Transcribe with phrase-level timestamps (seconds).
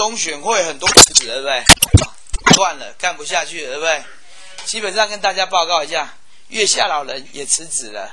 [0.00, 1.62] 中选会很多辞职，对不对？
[2.54, 4.02] 断了，干不下去了，对不对？
[4.64, 6.14] 基本上跟大家报告一下，
[6.48, 8.10] 月下老人也辞职了，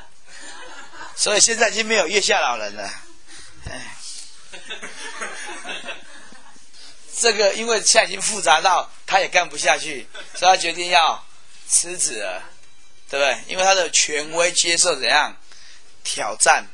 [1.15, 2.91] 所以现在已经没有月下老人了。
[3.69, 3.95] 哎，
[7.17, 11.25] 这个因为现在已经复杂到他也干不下去，所以他决定要
[11.69, 12.43] 辞职了，
[13.09, 13.41] 对不对？
[13.47, 15.33] 因为他的权威接受怎样
[16.03, 16.65] 挑战，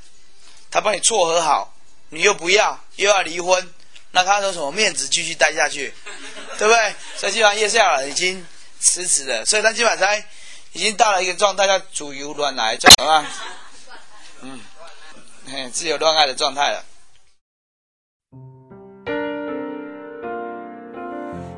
[0.72, 1.72] 他帮你撮合好，
[2.09, 3.72] 你又不要，又要离婚，
[4.12, 5.92] 那他有什么面子继续待下去？
[6.59, 6.95] 对不对？
[7.17, 8.45] 所以基本上叶夏尔已经
[8.81, 10.09] 辞职了，所以他基本上
[10.73, 13.27] 已经到了一个状态，叫主由乱来，叫什么？
[14.42, 14.61] 嗯，
[15.47, 16.84] 嘿，自由恋爱的状态了。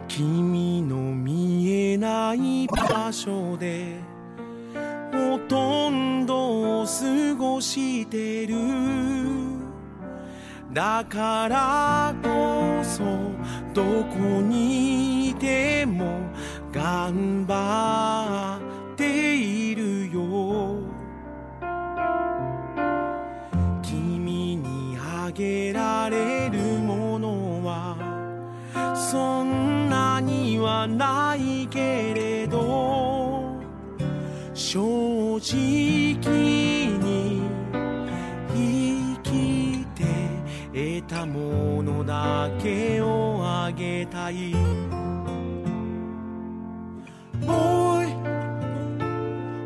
[0.08, 3.94] 君の見えない場所で
[5.12, 8.54] ほとんどを過ごしてる
[10.75, 13.01] だからこそ
[13.73, 16.19] どこにいても
[16.69, 18.59] 頑張
[18.93, 20.81] っているよ
[23.81, 27.95] 君にあげられるものは
[28.93, 33.61] そんなにはないけれど
[34.53, 37.14] 正直に
[40.75, 44.51] 得たものだけをあげたい
[47.39, 48.07] Boy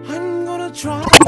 [0.05, 1.18] I'm gonna try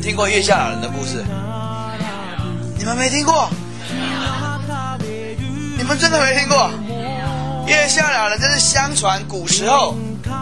[0.00, 1.24] 听过月下老人的故事？
[2.76, 3.48] 你们没听过？
[5.76, 6.70] 你们真的没听过？
[7.66, 9.96] 月下老人这是相传古时候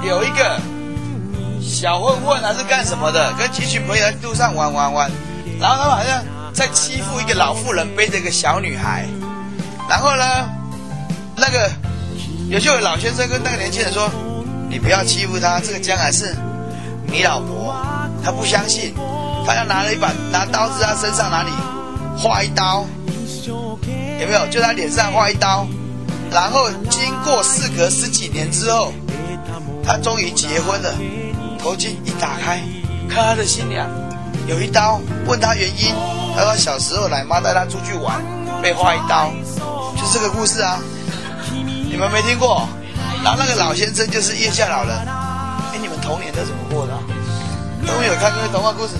[0.04, 0.60] 有一个
[1.60, 5.10] 小混混还是干什么的，跟几群朋友在路上玩玩玩，
[5.58, 9.06] 然后他们好像在欺负一个老妇人背着一个小女孩，
[9.88, 10.24] 然后呢，
[11.36, 11.70] 那个
[12.48, 14.10] 有就有老先生跟那个年轻人说
[14.68, 16.34] ：“你不要欺负她，这个将来是
[17.06, 17.74] 你老婆。”
[18.24, 18.92] 他不相信，
[19.46, 21.50] 他要拿了一把拿刀子在他身上哪里
[22.18, 22.84] 划一刀，
[23.46, 24.44] 有没有？
[24.48, 25.64] 就他脸上划一刀，
[26.32, 28.92] 然后经过事隔十几年之后，
[29.84, 30.92] 他终于结婚了。
[31.58, 32.60] 头巾一打开，
[33.08, 33.88] 看他的新娘
[34.48, 35.94] 有一刀，问他原因，
[36.36, 38.20] 他说小时候奶妈带他出去玩，
[38.60, 39.30] 被划一刀，
[39.96, 40.78] 就这个故事啊。
[41.52, 42.68] 你们没听过？
[43.24, 44.96] 然后那个老先生就是叶下老人。
[45.72, 46.98] 哎，你们童年都怎么过的、啊？
[47.86, 48.94] 都有看过童话故事。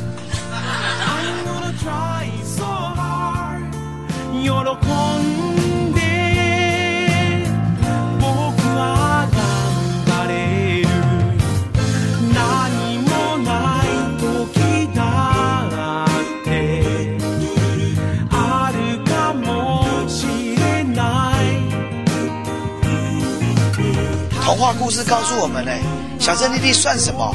[24.42, 25.70] 童话故事告诉我们呢，
[26.18, 27.34] 小镇丽丽算什么？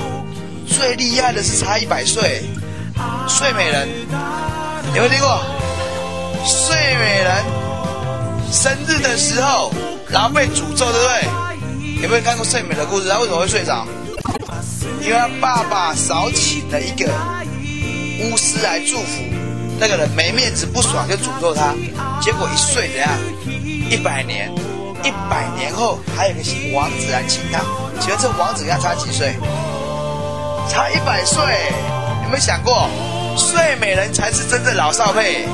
[0.66, 2.42] 最厉害的是差一百岁，
[3.28, 3.88] 睡美人，
[4.96, 5.61] 有没有听过？
[6.46, 7.44] 睡美人
[8.52, 9.72] 生日的时候，
[10.10, 12.04] 然后被诅咒，对不对？
[12.04, 13.08] 有没有看过睡美人的故事？
[13.08, 13.86] 他为什么会睡着？
[15.02, 17.10] 因为他爸爸少请了一个
[18.24, 19.24] 巫师来祝福，
[19.80, 21.74] 那个人没面子不爽就诅咒他，
[22.22, 23.10] 结果一睡怎样？
[23.90, 24.52] 一百年，
[25.04, 26.42] 一百年后还有个
[26.74, 27.60] 王子来请他，
[28.00, 29.36] 请问这王子跟他差几岁？
[30.70, 31.42] 差一百岁，
[32.24, 32.90] 有没有想过，
[33.36, 35.48] 睡美人才是真正老少配？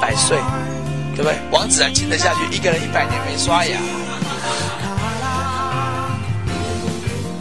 [0.00, 0.38] 百岁，
[1.14, 1.36] 对不对？
[1.50, 3.78] 王子还亲得下去，一个人一百年没刷牙，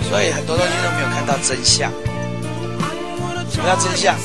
[0.09, 1.91] 所以很多东西都没有看到真相。
[3.51, 4.15] 什么叫真相？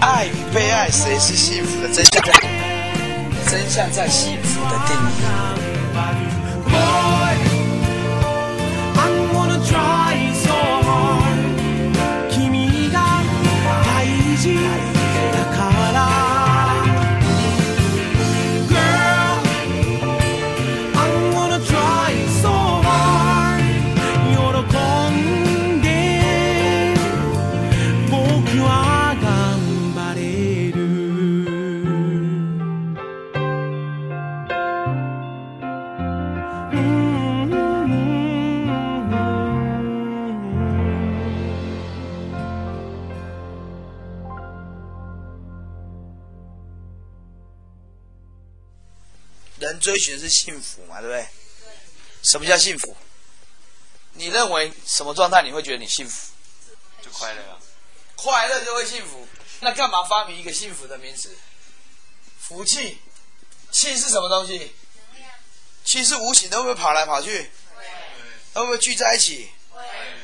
[0.00, 2.32] 爱与被爱，谁是幸福的真相在？
[3.50, 4.98] 真相在幸福的定义。
[49.78, 51.28] 人追寻的是幸福嘛，对不对？
[52.22, 52.96] 什么叫幸福？
[54.14, 56.32] 你认为什么状态你会觉得你幸福？
[57.00, 57.58] 就快乐啊。
[58.16, 59.26] 快乐就会幸福。
[59.60, 61.36] 那干嘛发明一个幸福的名词？
[62.40, 62.98] 福气，
[63.70, 64.74] 气是什么东西？
[65.84, 67.50] 气是无形的，会不会跑来跑去？
[68.54, 69.48] 会不会聚在一起？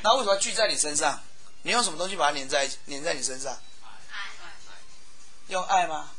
[0.03, 1.23] 那为什么聚在你身上？
[1.63, 3.57] 你用什么东西把它粘在粘在你身上？
[5.49, 6.11] 用爱吗？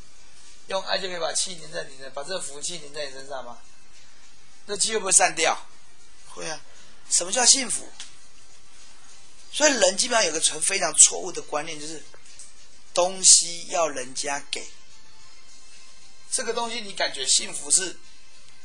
[0.67, 3.57] 用爱就可以把气凝在你的，把这个福气凝在你身上吗？
[4.65, 5.67] 那气会不会散掉？
[6.27, 6.61] 会啊。
[7.09, 7.87] 什么叫幸福？
[9.53, 12.03] 所以人基本上有个纯非常错误的观念，就是
[12.93, 14.67] 东西要人家给。
[16.31, 17.95] 这个东西你感觉幸福是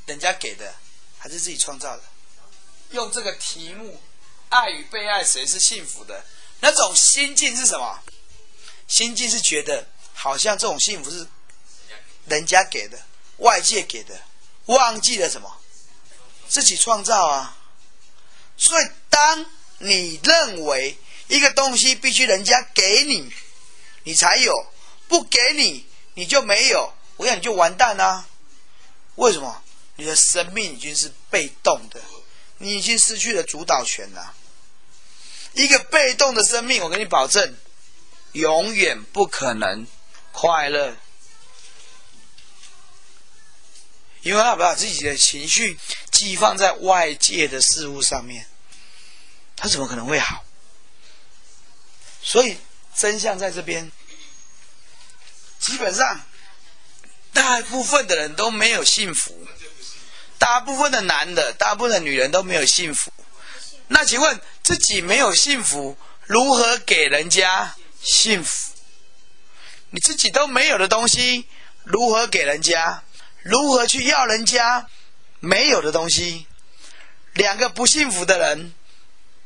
[0.07, 0.75] 人家给的，
[1.19, 2.03] 还是自己创造的？
[2.91, 4.01] 用这个题目，
[4.49, 6.25] 爱与被爱，谁是幸福的？
[6.61, 8.03] 那种心境是什么？
[8.89, 11.25] 心境是觉得好像这种幸福是
[12.27, 12.99] 人家给的，
[13.39, 14.21] 外界给的，
[14.67, 15.57] 忘记了什么？
[16.49, 17.57] 自己创造啊！
[18.57, 19.47] 所以，当
[19.79, 23.33] 你认为一个东西必须人家给你，
[24.03, 24.53] 你才有；
[25.09, 26.93] 不给你，你就没有。
[27.17, 28.27] 我想你就完蛋啦！
[29.17, 29.63] 为什么？
[29.97, 32.01] 你的生命已经是被动的，
[32.59, 34.35] 你已经失去了主导权了。
[35.53, 37.57] 一个被动的生命，我跟你保证，
[38.33, 39.87] 永远不可能
[40.33, 40.97] 快乐。
[44.23, 45.79] 因为他把自己的情绪
[46.11, 48.47] 寄放在外界的事物上面，
[49.57, 50.45] 他怎么可能会好？
[52.23, 52.59] 所以
[52.95, 53.91] 真相在这边，
[55.59, 56.21] 基本上
[57.33, 59.47] 大部分的人都没有幸福，
[60.39, 63.11] 大部分的男的、大部分的女人都没有幸福。
[63.89, 65.97] 那请问自己没有幸福，
[66.27, 68.73] 如何给人家幸福？
[69.89, 71.49] 你自己都没有的东西，
[71.85, 73.03] 如何给人家？
[73.43, 74.87] 如何去要人家
[75.41, 76.47] 没有的东西？
[77.33, 78.75] 两个不幸福的人，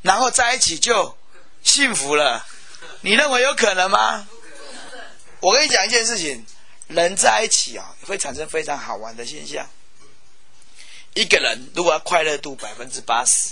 [0.02, 1.16] 然后在一起就
[1.62, 2.46] 幸福了？
[3.02, 4.26] 你认为有可能吗？
[5.40, 6.46] 我跟你讲一件事情，
[6.88, 9.68] 人在一起啊，会产生非常好玩的现象。
[11.12, 13.50] 一个人如果要快乐度百分之八十，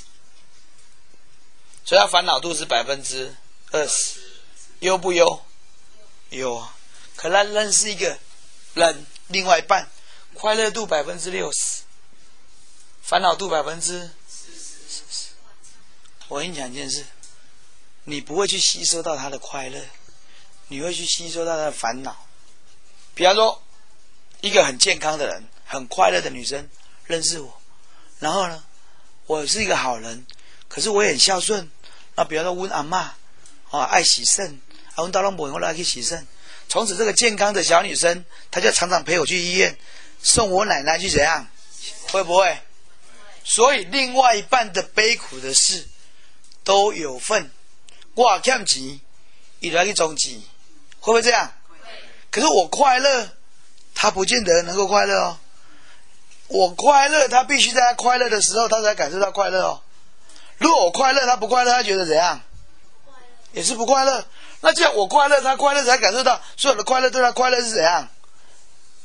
[1.84, 3.36] 所以他烦恼度是百分之
[3.70, 4.18] 二十，
[4.80, 5.44] 忧不忧？
[6.30, 6.74] 忧啊！
[7.14, 8.18] 可他认识一个
[8.72, 9.88] 人，另外一半。
[10.34, 11.82] 快乐度百分之六十，
[13.02, 14.50] 烦恼度百分之四
[15.08, 15.28] 十。
[16.28, 17.04] 我跟你讲一件事，
[18.04, 19.80] 你不会去吸收到他的快乐，
[20.68, 22.26] 你会去吸收到他的烦恼。
[23.14, 23.62] 比方说，
[24.40, 26.68] 一个很健康的人、很快乐的女生
[27.06, 27.60] 认识我，
[28.18, 28.64] 然后呢，
[29.26, 30.26] 我是一个好人，
[30.66, 31.70] 可是我也很孝顺。
[32.16, 33.14] 那比方说，问阿妈
[33.70, 34.60] 啊，爱洗肾，
[34.94, 36.26] 啊，问到了某人来去洗肾，
[36.68, 39.78] 从此这个健康的小女生，她就常常陪我去医院。
[40.22, 41.46] 送我奶奶去怎样？
[42.10, 42.58] 会不会？
[43.44, 45.86] 所以另外一半的悲苦的事
[46.62, 47.50] 都有份。
[48.14, 49.00] 我欠钱，
[49.60, 50.46] 一来去中急，
[51.00, 51.52] 会不会这样？
[52.30, 53.28] 可是我快乐，
[53.94, 55.38] 他不见得能够快乐哦。
[56.48, 59.82] 我快乐，他必须在他快乐的时候，他才感受到快乐哦。
[60.58, 62.40] 如果我快乐，他不快乐，他觉得怎样？
[63.52, 64.24] 也是不快乐。
[64.60, 68.08] 那这样我快乐，他快乐才感受到所有的快乐，对他快乐是怎样？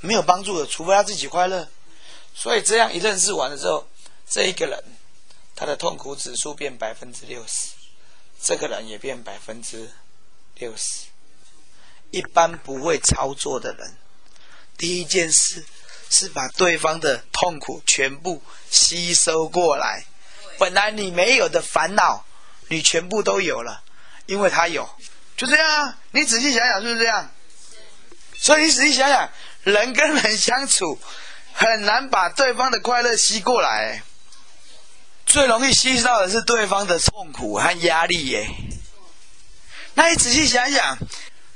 [0.02, 1.68] 没有帮助的，除非他自己快乐。
[2.34, 3.88] 所以这样一认识完了之后，
[4.30, 4.84] 这一个人
[5.56, 7.70] 他的痛苦指数变百分之六十，
[8.40, 9.90] 这个人也变百分之
[10.56, 11.08] 六十。
[12.12, 13.98] 一般不会操作的人，
[14.78, 15.66] 第一件事
[16.10, 20.06] 是把对方的痛苦全部吸收过来。
[20.60, 22.24] 本来你没有的烦恼，
[22.70, 23.84] 你全部都有了，
[24.28, 24.88] 因为他有。
[25.36, 27.32] 就这样啊，你仔细想想，是不是这样？
[28.40, 29.30] 所以你仔细想想。
[29.68, 30.98] 人跟人相处
[31.54, 34.02] 很难把对方的快乐吸过来，
[35.26, 38.48] 最容易吸到的是对方的痛苦和压力耶。
[39.94, 40.98] 那你仔细想想，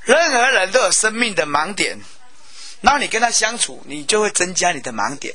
[0.02, 1.98] 任何人都有生命的盲点，
[2.82, 5.34] 然后你跟他相处，你就会增加你的盲点。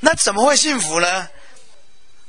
[0.00, 1.28] 那怎么会幸福呢？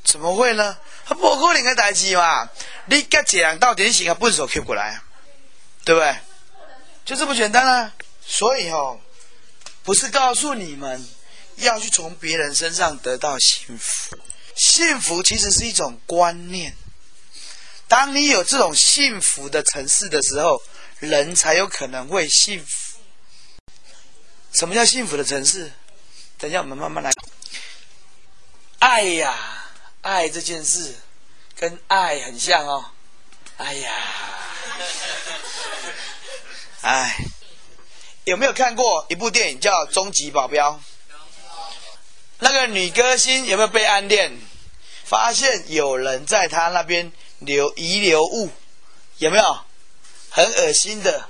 [0.05, 0.77] 怎么会呢？
[1.05, 2.50] 他不可能的代志嘛！
[2.86, 5.01] 你跟这样到点醒啊，笨手 Q 过来，
[5.84, 6.15] 对不对？
[7.03, 7.91] 就这么简单啊！
[8.25, 8.98] 所以哦。
[9.84, 11.08] 不是告诉你们
[11.56, 14.16] 要去从别人身上得到幸福，
[14.56, 16.76] 幸福其实是一种观念。
[17.88, 20.62] 当你有这种幸福的城市的时候，
[21.00, 23.00] 人才有可能会幸福。
[24.54, 25.72] 什么叫幸福的城市？
[26.38, 27.12] 等一下我们慢慢来。
[28.80, 29.36] 爱呀，
[30.02, 30.96] 爱这件事
[31.56, 32.86] 跟爱很像哦。
[33.58, 33.94] 哎呀，
[36.82, 37.31] 哎。
[38.24, 40.72] 有没有看过一部电影叫《终极保镖》？
[42.40, 44.32] 那个女歌星有没有被暗恋？
[45.04, 48.50] 发现有人在她那边留遗留物，
[49.18, 49.60] 有没有？
[50.30, 51.28] 很恶心的。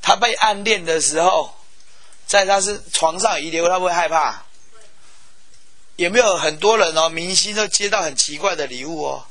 [0.00, 1.54] 她被暗恋的时候，
[2.26, 4.44] 在她是床上遗留，她会害怕。
[5.96, 7.10] 有没有很多人哦？
[7.10, 9.26] 明星都接到很奇怪的礼物哦，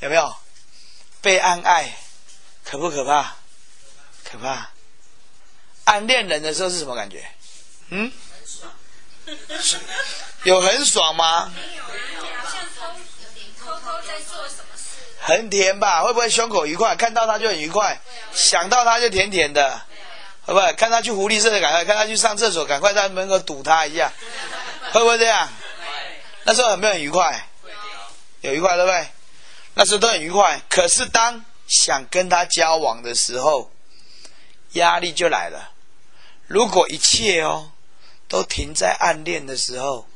[0.00, 0.34] 有没有？
[1.20, 1.96] 被暗爱，
[2.64, 3.36] 可不可怕？
[4.24, 4.71] 可怕。
[5.84, 7.24] 暗恋人的时候是什么感觉？
[7.90, 8.12] 嗯？
[10.44, 11.52] 有很爽吗？
[15.20, 16.02] 很甜吧？
[16.02, 16.96] 会不会胸口愉快？
[16.96, 18.00] 看到他就很愉快，
[18.34, 19.80] 想到他就甜甜的，
[20.44, 20.72] 会不会？
[20.72, 24.12] 看他去狐狸社的赶快，看他去上厕所赶快在门口堵他一下，
[24.90, 25.48] 会不会这样？
[26.44, 27.46] 那时候很没有很愉快？
[28.40, 29.06] 有愉快对不对？
[29.74, 30.60] 那时候都很愉快。
[30.68, 33.70] 可是当想跟他交往的时候，
[34.72, 35.71] 压力就来了。
[36.46, 37.72] 如果一切哦
[38.28, 40.06] 都停在暗恋的时候，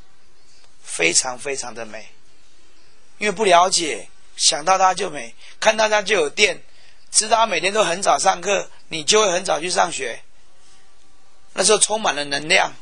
[0.82, 2.08] 非常非常的美，
[3.18, 6.62] 因为不了解，想到他就美，看到他就有电，
[7.10, 10.22] 知道他每天都很早上课，你就会很早去上学。
[11.54, 12.72] 那时候充满了能量。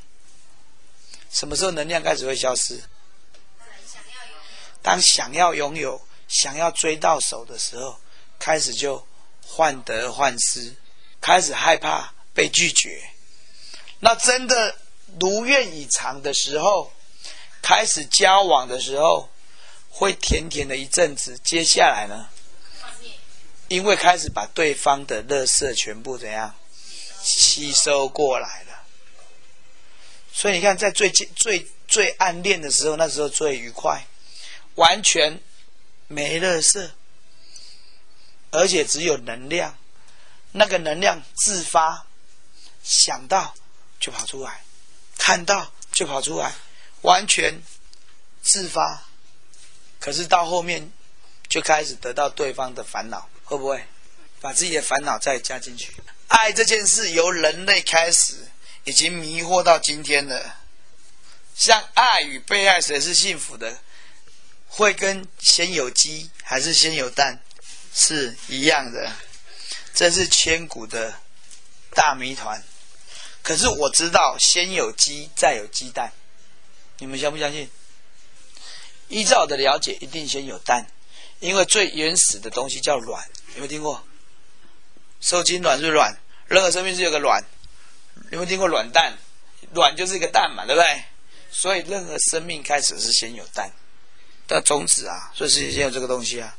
[1.30, 2.80] 什么时候能量开始会消失？
[4.82, 7.98] 当想要拥有、想要追到手的时候，
[8.38, 9.04] 开始就
[9.44, 10.74] 患得患失，
[11.20, 13.02] 开始害怕被拒绝。
[14.04, 14.76] 那真的
[15.18, 16.92] 如愿以偿的时候，
[17.62, 19.30] 开始交往的时候，
[19.88, 21.38] 会甜甜的一阵子。
[21.42, 22.28] 接下来呢？
[23.68, 26.54] 因为开始把对方的乐色全部怎样
[27.22, 28.84] 吸收过来了。
[30.30, 34.06] 所以你看，在最近最最暗恋的时候，那时候最愉快。
[34.74, 35.40] 完全
[36.08, 36.90] 没乐色，
[38.50, 39.78] 而且只有能量，
[40.52, 42.06] 那个能量自发，
[42.82, 43.54] 想到
[44.04, 44.62] 就跑出来，
[45.16, 46.52] 看到就跑出来，
[47.00, 47.62] 完全
[48.42, 49.02] 自发。
[49.98, 50.92] 可是到后面
[51.48, 53.82] 就开始得到对方的烦恼，会不会
[54.42, 55.94] 把自己的烦恼再加进去？
[56.28, 58.46] 爱这件事由人类开始，
[58.84, 60.56] 已经迷惑到今天了。
[61.54, 63.78] 像爱与被爱，谁是幸福的？
[64.68, 67.40] 会跟先有鸡还是先有蛋
[67.94, 69.10] 是一样的，
[69.94, 71.18] 这是千古的
[71.94, 72.62] 大谜团。
[73.44, 76.10] 可是我知道先有鸡再有鸡蛋，
[76.98, 77.70] 你们相不相信？
[79.08, 80.84] 依照我的了解，一定先有蛋，
[81.38, 84.02] 因为最原始的东西叫卵，有没有听过？
[85.20, 87.44] 受精卵是卵，任何生命是有个卵，
[88.30, 89.16] 有没有听过卵蛋？
[89.74, 91.04] 卵就是一个蛋嘛，对不对？
[91.50, 93.70] 所以任何生命开始是先有蛋。
[94.46, 96.54] 的种子啊，所以是先有这个东西啊，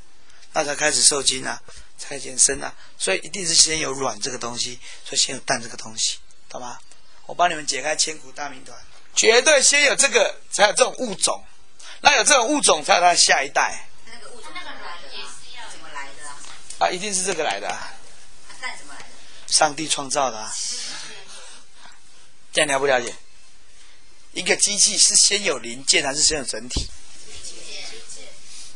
[0.53, 1.61] 那才开始受精啊，
[1.99, 6.17] 才衍生啊，所以一定是先有卵这个东西，所以先有蛋这个东西，
[6.55, 6.79] 懂吗？
[7.25, 8.77] 我帮你们解开千古大谜团，
[9.15, 11.43] 绝对先有这个，才有这种物种，
[12.01, 13.87] 那有这种物种，才有它的下一代。
[14.05, 16.37] 那个物种，那个卵也是要怎么来的啊？
[16.79, 17.67] 啊，一定是这个来的。
[18.61, 19.05] 蛋怎么来的？
[19.47, 20.37] 上帝创造的。
[20.37, 20.53] 啊。
[22.53, 23.13] 这样了不了解？
[24.33, 26.87] 一个机器是先有零件，还是先有整体？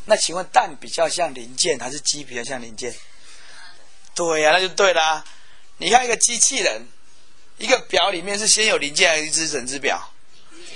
[0.05, 2.95] 那请问蛋比较像零件，还是鸡比较像零件？
[4.15, 5.23] 对呀，那就对啦。
[5.77, 6.81] 你看一个机器人，
[7.59, 10.11] 一个表里面是先有零件还是一只整只表？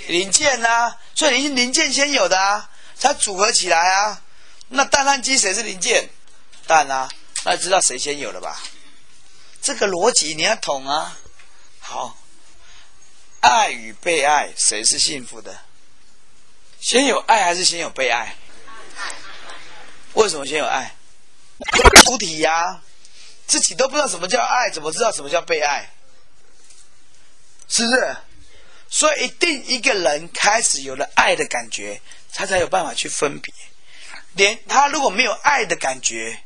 [0.06, 4.20] 零件啊，所以你是零件先有的啊，它组合起来啊。
[4.68, 6.10] 那蛋蛋鸡谁是零件？
[6.66, 7.08] 蛋啊，
[7.44, 8.62] 那知道谁先有了吧？
[9.62, 11.16] 这个逻辑你要懂啊。
[11.80, 12.18] 好，
[13.40, 15.58] 爱与被爱，谁是幸福的？
[16.80, 18.36] 先有爱还是先有被爱？
[20.12, 20.94] 为什么先有爱？
[22.04, 22.82] 主体呀，
[23.46, 25.88] 自己都不知道什么叫爱，怎么知道什么叫被爱？
[27.68, 28.16] 是不是？
[28.88, 32.00] 所以一定一个人开始有了爱的感觉，
[32.32, 33.52] 他才有办法去分别。
[34.34, 36.38] 连他如果没有爱的感觉，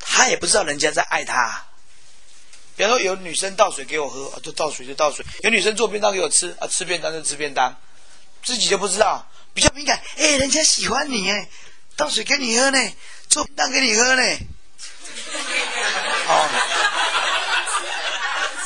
[0.00, 1.64] 他也不知道人家在爱他。
[2.76, 7.76] 比方说，有女生倒水给我喝，就倒水就倒水；有女生做便当给我吃，啊，吃便当就吃便当，
[8.42, 10.00] 自己就不知道，比较敏感。
[10.16, 11.48] 哎，人家喜欢你哎。
[11.96, 12.92] 倒水给你喝呢，
[13.28, 14.22] 做便当给你喝呢。
[16.26, 16.48] 哦，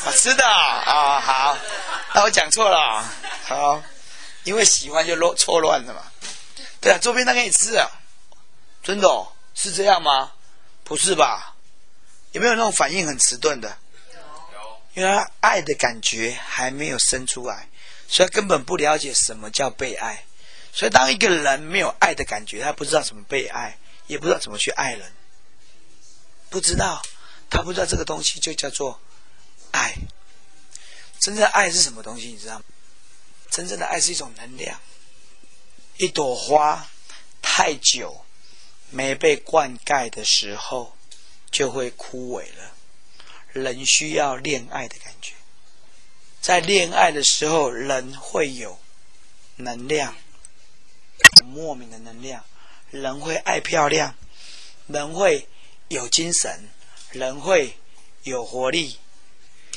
[0.09, 1.57] 我知道啊，好，
[2.15, 3.07] 那我讲错了，
[3.45, 3.83] 好，
[4.43, 6.01] 因为喜欢就乱错乱了嘛。
[6.81, 7.87] 对啊，做便当给你吃啊，
[8.81, 10.31] 真的哦，是这样吗？
[10.83, 11.53] 不是吧？
[12.31, 13.77] 有没有那种反应很迟钝的？
[14.51, 17.69] 有，因为他爱的感觉还没有生出来，
[18.07, 20.23] 所以根本不了解什么叫被爱。
[20.73, 25.13] 所以，当一个人没有爱的感觉，他不知道怎么被爱，也不知道怎么去爱人，
[26.49, 26.99] 不知道，
[27.47, 28.99] 他不知道这个东西就叫做
[29.71, 29.95] 爱。
[31.19, 32.27] 真正的爱是什么东西？
[32.27, 32.65] 你知道吗？
[33.51, 34.79] 真正的爱是一种能量，
[35.97, 36.87] 一朵花
[37.41, 38.25] 太久
[38.89, 40.95] 没被灌溉的时候，
[41.51, 42.71] 就会枯萎了。
[43.51, 45.33] 人需要恋爱的感觉，
[46.39, 48.79] 在恋爱的时候，人会有
[49.55, 50.15] 能量，
[51.43, 52.45] 莫名的能量，
[52.91, 54.15] 人会爱漂亮，
[54.87, 55.49] 人会
[55.87, 56.69] 有精神，
[57.11, 57.77] 人会
[58.23, 58.99] 有活力。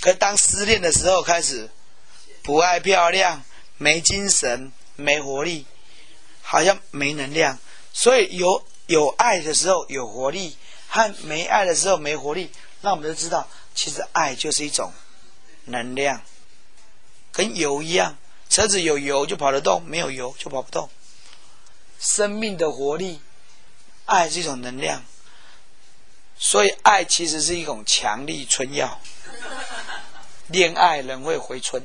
[0.03, 1.71] 可当失恋的时候，开始
[2.43, 3.45] 不爱漂亮，
[3.79, 5.65] 没精神，没活力，
[6.43, 7.57] 好像没能量。
[7.93, 10.57] 所以有有爱的时候有活力，
[10.89, 13.49] 和没爱的时候没活力，那我们就知道。
[13.77, 14.93] 其实爱就是一种
[15.67, 16.21] 能量，
[17.31, 18.19] 跟油一样，
[18.51, 20.91] 车子有油就跑得动，没有油就跑不动。
[22.01, 23.21] 生命的活力，
[24.07, 25.05] 爱是一种能量，
[26.37, 29.01] 所以爱其实是一种强力春药。
[30.53, 31.83] 恋爱人会回春，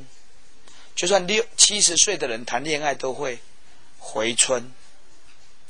[0.96, 3.40] 就算六七十岁的人谈恋爱都会
[3.98, 4.72] 回春。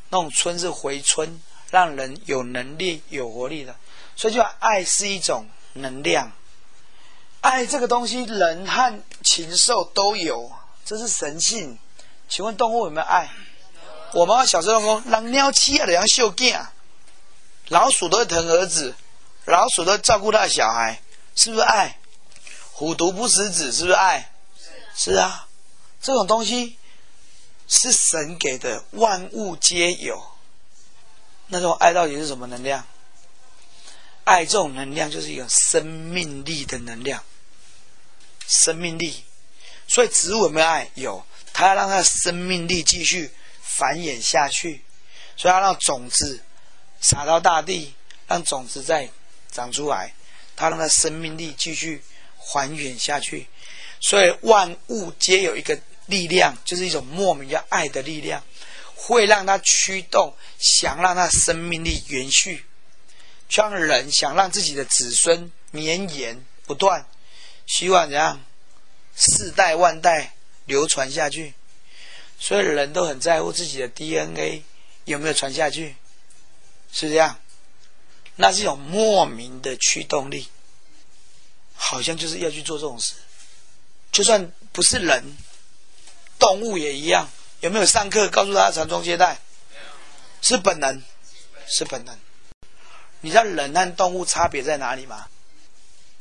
[0.10, 3.76] 那种春是回春，让人有能力、有活力的，
[4.16, 5.48] 所以就爱是一种。
[5.80, 6.32] 能量，
[7.42, 10.52] 爱这个东西，人和禽兽都有，
[10.84, 11.78] 这是神性。
[12.28, 13.30] 请问动物有没有爱？
[14.14, 16.66] 我妈妈小时候说：“让鸟气啊，的像秀囝，
[17.68, 18.96] 老鼠都疼儿子，
[19.46, 21.00] 老鼠都照顾他的小孩，
[21.36, 21.97] 是不是爱？
[22.78, 24.30] 虎毒不食子，是不是爱？
[24.96, 25.48] 是啊，
[26.00, 26.78] 这种东西
[27.68, 30.24] 是神给的，万物皆有。
[31.48, 32.86] 那种爱到底是什么能量？
[34.26, 37.24] 爱这种能量就是一个生命力的能量，
[38.48, 39.24] 生命力。
[39.88, 40.92] 所以植物有没有爱？
[40.94, 44.84] 有，它要让它的生命力继续繁衍下去，
[45.36, 46.44] 所以要让种子
[47.02, 47.96] 撒到大地，
[48.28, 49.10] 让种子再
[49.52, 50.14] 长出来，
[50.56, 52.04] 它让它生命力继续
[52.48, 53.48] 还原下去。
[54.00, 58.42] 所以万物皆有一个力量，就是一种莫名叫爱的力量，
[58.96, 62.66] 会让它驱动，想让它生命力延续。
[63.50, 67.06] 像人想让自己的子孙绵延不断，
[67.66, 68.44] 希望怎样
[69.16, 71.54] 世代万代流传下去，
[72.40, 74.64] 所以人都很在乎自己的 DNA
[75.06, 75.96] 有没有传下去，
[76.92, 77.40] 是这样？
[78.36, 80.48] 那是一种莫名的驱动力，
[81.78, 83.14] 好像就是要去做这种事。
[84.12, 85.24] 就算不是人，
[86.38, 87.30] 动物也一样。
[87.62, 89.40] 有没有上课告诉他传宗接代？
[90.42, 91.02] 是本能，
[91.68, 92.20] 是本能。
[93.22, 95.28] 你知道人和动物差别在哪里吗？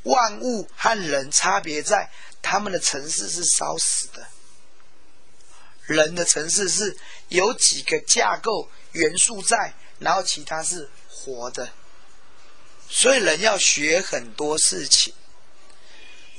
[0.05, 2.09] 万物和人差别在
[2.41, 4.27] 他们的城市是烧死的，
[5.83, 6.97] 人的城市是
[7.29, 11.69] 有几个架构元素在，然后其他是活的，
[12.89, 15.13] 所以人要学很多事情。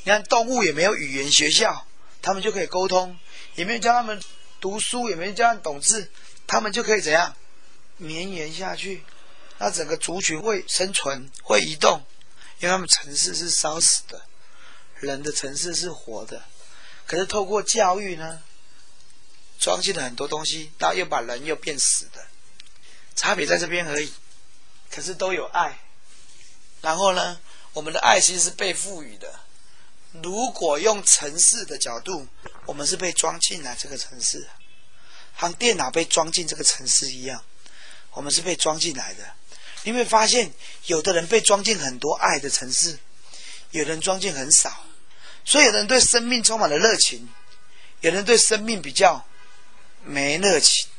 [0.07, 1.85] 你看动物也没有语言学校，
[2.21, 3.13] 他们就可以沟通；
[3.55, 4.23] 也没有教他们
[4.61, 6.09] 读书，也没有教他们懂字，
[6.47, 7.35] 他们就可以怎样
[7.97, 9.03] 绵延下去。
[9.57, 12.01] 那整个族群会生存，会移动，
[12.59, 14.21] 因为他们城市是烧死的，
[15.01, 16.41] 人的城市是活的。
[17.05, 18.41] 可是透过教育呢，
[19.59, 22.25] 装进了很多东西，然后又把人又变死的，
[23.13, 24.13] 差别在这边而已。
[24.89, 25.77] 可是都有爱。
[26.79, 27.41] 然后呢，
[27.73, 29.41] 我们的爱其实是被赋予的。
[30.11, 32.27] 如果用城市的角度，
[32.65, 34.47] 我们是被装进来这个城市，
[35.39, 37.43] 像电脑被装进这个城市一样，
[38.11, 39.23] 我们是被装进来的。
[39.83, 40.51] 你会发现，
[40.87, 42.97] 有的人被装进很多爱的城市，
[43.71, 44.85] 有人装进很少，
[45.45, 47.29] 所以有人对生命充满了热情，
[48.01, 49.25] 有人对生命比较
[50.03, 50.89] 没热情。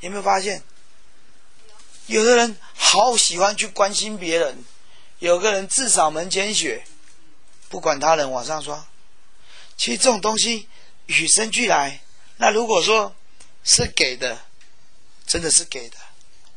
[0.00, 0.62] 有没有发现？
[2.06, 4.64] 有的人好喜欢去关心别人，
[5.20, 6.84] 有个人自扫门前雪，
[7.72, 8.86] 不管他人往上刷。
[9.78, 10.68] 其实这种东西
[11.06, 12.02] 与生俱来。
[12.36, 13.16] 那如果说
[13.64, 14.38] 是给的，
[15.26, 15.96] 真的是给的，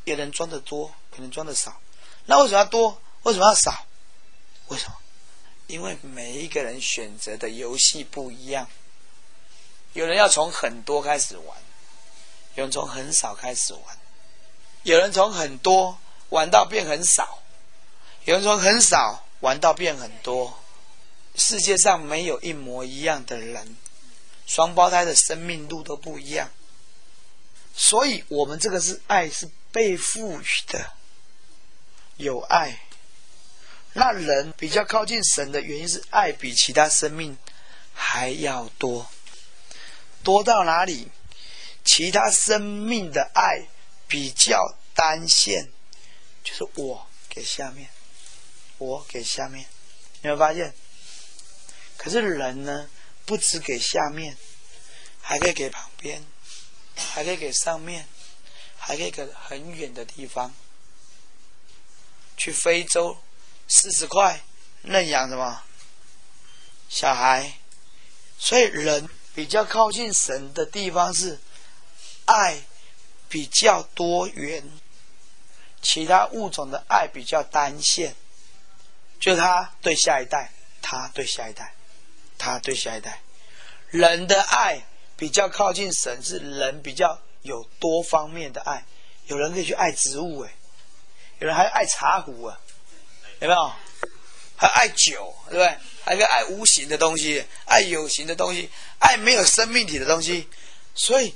[0.04, 0.94] 别人装的多。
[1.10, 1.80] 可能装的少，
[2.26, 3.02] 那为什么要多？
[3.24, 3.86] 为什么要少？
[4.68, 4.96] 为什么？
[5.68, 8.68] 因为每一个人选择的游戏不一样。
[9.94, 11.58] 有人要从很多开始玩，
[12.56, 13.98] 有人从很少开始玩，
[14.84, 15.98] 有人从很多
[16.28, 17.40] 玩到变很少，
[18.26, 20.60] 有人从很少玩到变很多。
[21.38, 23.76] 世界上没有一模一样的人，
[24.48, 26.50] 双胞胎的生命路都不一样。
[27.76, 30.92] 所以，我们这个是爱，是被赋予的。
[32.16, 32.80] 有爱，
[33.92, 37.38] 那人比较靠近神的原因是爱比其他生命
[37.94, 39.10] 还要多，
[40.24, 41.10] 多到哪里？
[41.84, 43.68] 其他生命的爱
[44.08, 45.70] 比较单线，
[46.44, 47.90] 就是我给下面，
[48.78, 49.66] 我给下面，
[50.22, 50.74] 你会发现？
[52.06, 52.88] 可是人呢，
[53.26, 54.38] 不只给下面，
[55.20, 56.24] 还可以给旁边，
[56.96, 58.06] 还可以给上面，
[58.78, 60.54] 还可以给很远的地方。
[62.38, 63.18] 去非洲
[63.68, 64.40] 四十块
[64.84, 65.64] 认养什么
[66.90, 67.58] 小孩，
[68.38, 71.40] 所以人比较靠近神的地方是
[72.26, 72.62] 爱
[73.28, 74.64] 比较多元，
[75.82, 78.16] 其他物种的爱比较单线，
[79.20, 80.52] 就他对下一代，
[80.84, 81.74] 他对下一代，
[82.38, 83.22] 他对下一代，
[83.90, 84.82] 人的爱
[85.18, 88.86] 比较靠近神，是人比较有多方面的爱，
[89.28, 90.52] 有人可以去爱植物，诶。
[91.40, 92.60] 有人还爱茶壶啊，
[93.40, 93.72] 有没有？
[94.56, 95.78] 还爱酒，对不对？
[96.06, 98.70] 还可以爱无形的东西，爱有形的东西，
[99.00, 100.48] 爱没有生命体的东西。
[100.94, 101.36] 所以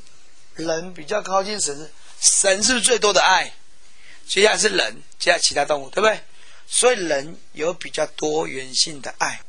[0.55, 3.51] 人比较靠近神，神是最多的爱。
[4.25, 6.21] 接下来是人，接下来其他动物，对不对？
[6.65, 9.41] 所以人有比较多元性的爱。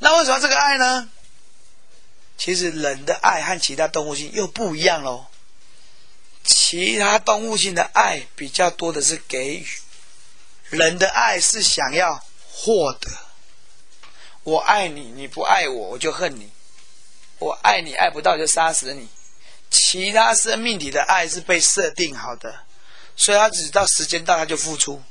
[0.00, 1.10] 那为什么这个爱呢？
[2.36, 5.26] 其实人的爱和其他动物性又不一样喽。
[6.44, 9.66] 其他动物性的爱比较多的是给予，
[10.70, 13.10] 人的爱是想要获得。
[14.44, 16.48] 我爱你，你不爱我，我就恨你；
[17.38, 19.08] 我爱你，爱不到就杀死你。
[19.68, 22.60] 其他生命体的爱是被设定好的，
[23.16, 25.02] 所以他只到时间到他就付出，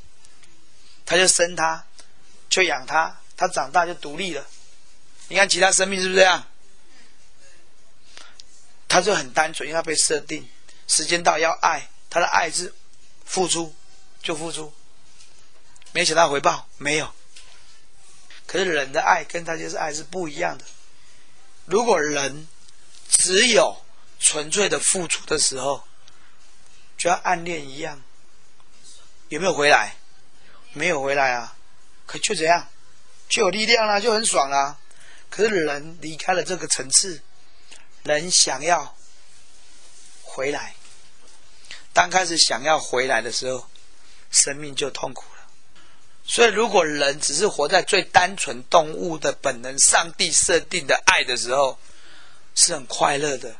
[1.05, 1.85] 他就生他，
[2.49, 4.43] 就养他，他长大就独立了。
[5.27, 6.45] 你看其他生命是不是这样？
[8.87, 10.47] 他就很单纯，因为他被设定。
[10.87, 12.73] 时间到要爱，他的爱是
[13.25, 13.75] 付出
[14.23, 14.73] 就付出，
[15.91, 17.13] 没想到回报没有。
[18.45, 20.63] 可是人的爱跟他就是爱是不一样的。
[21.65, 22.47] 如果人
[23.09, 23.83] 只有
[24.19, 25.85] 纯粹的付出的时候，
[26.97, 28.01] 就像暗恋一样，
[29.27, 29.97] 有没有回来？
[30.71, 31.55] 没有回来啊！
[32.05, 32.69] 可就怎样，
[33.27, 34.79] 就有力量了，就很爽啊。
[35.29, 37.21] 可是人离开了这个层次，
[38.03, 38.95] 人想要
[40.23, 40.73] 回来。
[41.93, 43.67] 当开始想要回来的时候，
[44.31, 45.47] 生命就痛苦了。
[46.25, 51.79] 所以，如果人只是活在最单纯动物的本能、上帝设定的爱的时候，
[52.53, 53.55] 是很快乐的。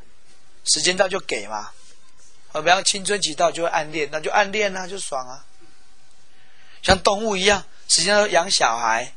[0.65, 1.71] 时间到就给嘛，
[2.51, 5.45] 啊，比方青春期到就会暗恋，那就暗恋啊，就爽啊。
[6.83, 9.13] 像动物一样，时间到养小孩，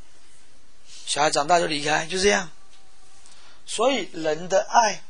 [1.11, 2.49] 小孩长大就离开，就这样。
[3.65, 5.03] 所以，人的爱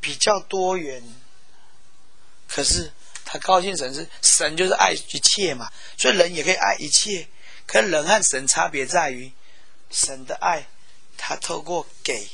[0.00, 1.02] 比较多元。
[2.48, 2.90] 可是
[3.22, 7.28] 他高兴神是神就是爱一切嘛，所以人也可以爱一切。
[7.66, 9.30] 可人和神差别在于，
[9.90, 10.66] 神的爱，
[11.18, 12.26] 他透过给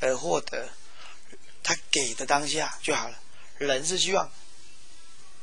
[0.00, 0.70] 而获得，
[1.62, 3.18] 他给的当下就好了。
[3.58, 4.30] 人是希望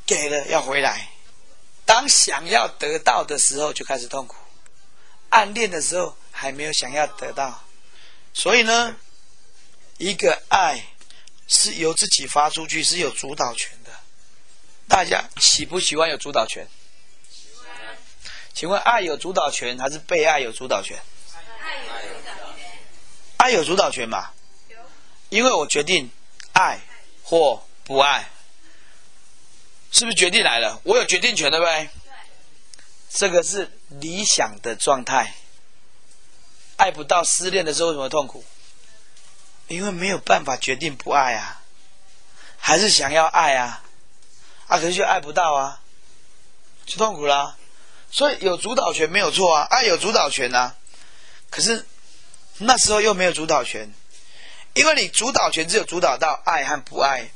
[0.07, 1.11] 给了要回来，
[1.85, 4.35] 当想要得到的时候就开始痛苦，
[5.29, 7.63] 暗恋的时候还没有想要得到，
[8.33, 8.95] 所以呢，
[9.99, 10.83] 一个爱
[11.47, 13.91] 是由自己发出去，是有主导权的。
[14.87, 16.67] 大家喜不喜欢有主导权？
[18.55, 20.99] 请问爱有主导权还是被爱有主导权？
[21.61, 22.65] 爱有主导权。
[23.37, 24.31] 爱有主导权嘛？
[25.29, 26.09] 因为我决定
[26.53, 26.79] 爱
[27.21, 28.31] 或不爱，
[29.91, 30.81] 是不是决定来了？
[30.85, 31.87] 我有决定权，对不对？
[33.11, 35.35] 这个是理想的状态。
[36.81, 38.43] 爱不到失恋的时候为什么痛苦？
[39.67, 41.61] 因为没有办法决定不爱啊，
[42.57, 43.83] 还是想要爱啊？
[44.65, 45.79] 啊，可是就爱不到啊，
[46.87, 47.55] 就痛苦啦。
[48.09, 50.75] 所以有主导权没有错啊，爱有主导权啊。
[51.51, 51.85] 可是
[52.57, 53.93] 那时候又没有主导权，
[54.73, 57.29] 因为你主导权只有主导到爱和不爱，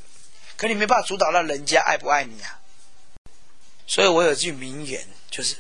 [0.58, 2.60] 可你没办法主导到人家爱不爱你啊。
[3.86, 5.56] 所以我有句名言，就是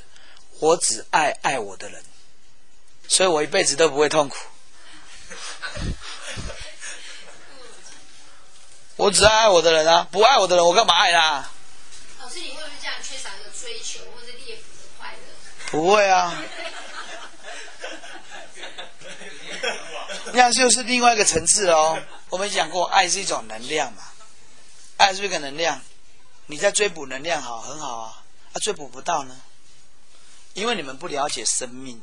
[0.57, 2.03] 我只爱爱我的人，
[3.07, 4.35] 所以我一辈子都不会痛苦。
[8.97, 11.49] 我只爱爱我的人啊，不爱我的人，我干嘛爱他？
[12.33, 15.17] 你会不会这样缺少一个追求或者猎捕的快乐？
[15.71, 16.41] 不会啊，
[20.33, 22.01] 那样就是另外一个层次哦。
[22.29, 24.03] 我们讲过，爱是一种能量嘛，
[24.97, 25.81] 爱是一个能量。
[26.47, 28.23] 你在追捕能量，好，很好啊。
[28.53, 29.35] 啊，追捕不到呢，
[30.53, 32.01] 因为你们不了解生命，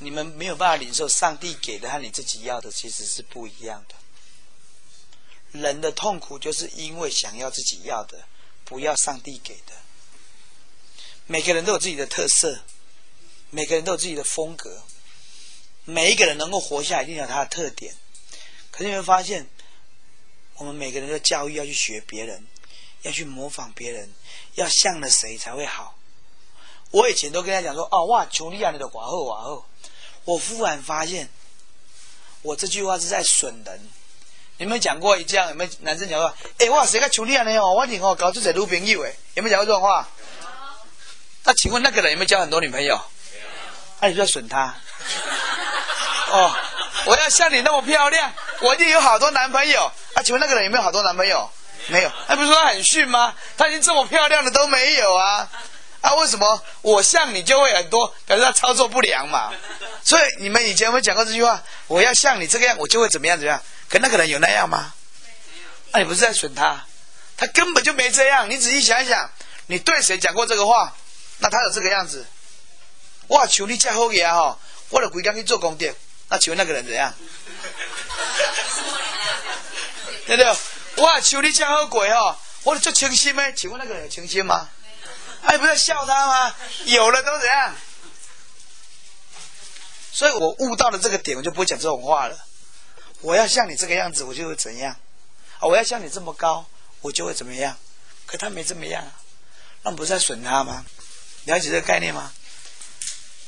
[0.00, 3.94] 你们没有办法领受上帝给的和你自己要的其实是不一样的。
[5.58, 8.26] 人的痛苦就是因为想要自己要的。
[8.62, 9.72] 不要上帝给的。
[11.26, 12.60] 每个人都有自己的特色，
[13.50, 14.84] 每个人都有自己的风格。
[15.84, 17.92] 每一个人能够活下来，一定有他的特点。
[18.70, 19.50] 可是你会发现，
[20.54, 22.46] 我们每个人的教育要去学别人，
[23.02, 24.14] 要去模仿别人，
[24.54, 25.98] 要向了谁才会好。
[26.92, 29.66] 我以前都跟他讲说：“哦，哇，穷利亚你的寡后寡后。”
[30.24, 31.28] 我忽然发现，
[32.42, 33.88] 我这句话是在损人，
[34.58, 35.48] 有没有讲过这样？
[35.48, 36.34] 有没有男生讲过？
[36.58, 37.56] 哎，哇，谁个求你呢？
[37.58, 40.06] 哦，我你哦搞出这女朋友哎，有没有讲过这种话？
[41.44, 43.00] 那请问那个人有没有交很多女朋友？
[44.00, 44.74] 那你就要损他。
[46.30, 46.54] 哦，
[47.06, 49.90] 我要像你那么漂亮，我一定有好多男朋友。
[50.14, 51.50] 啊，请问那个人有没有好多男朋友？
[51.88, 52.12] 没有。
[52.28, 53.34] 那不是说他很逊吗？
[53.56, 55.48] 他已经这么漂亮了都没有啊。
[56.00, 58.14] 啊，为什么我像你就会很多？
[58.26, 59.52] 表示他操作不良嘛。
[60.02, 61.62] 所以你们以前有没有讲过这句话？
[61.86, 63.62] 我要像你这个样，我就会怎么样怎么样？
[63.88, 64.94] 可那个人有那样吗？
[65.92, 66.86] 那你不是在损他？
[67.36, 68.48] 他根本就没这样。
[68.48, 69.30] 你仔细想一想，
[69.66, 70.94] 你对谁讲过这个话？
[71.38, 72.26] 那他有这个样子？
[73.28, 74.58] 哇，求你嫁好嘢哈！
[74.88, 75.86] 我了鬼家去做功德，
[76.28, 77.14] 那请问那个人怎样？
[80.26, 81.04] 对不对？
[81.04, 82.36] 哇，求你嫁好鬼哈！
[82.64, 83.52] 我做清心咩？
[83.56, 84.68] 请问那个人有清心吗？
[85.42, 86.54] 哎，不是笑他吗？
[86.84, 87.74] 有了都怎样？
[90.12, 92.38] 所以我悟到了这个点，我就不会讲这种话了。
[93.20, 94.92] 我要像你这个样子，我就会怎样？
[95.58, 96.66] 啊，我要像你这么高，
[97.00, 97.76] 我就会怎么样？
[98.26, 99.10] 可他没这么样，
[99.82, 100.84] 那不是在损他吗？
[101.44, 102.32] 了解这个概念吗？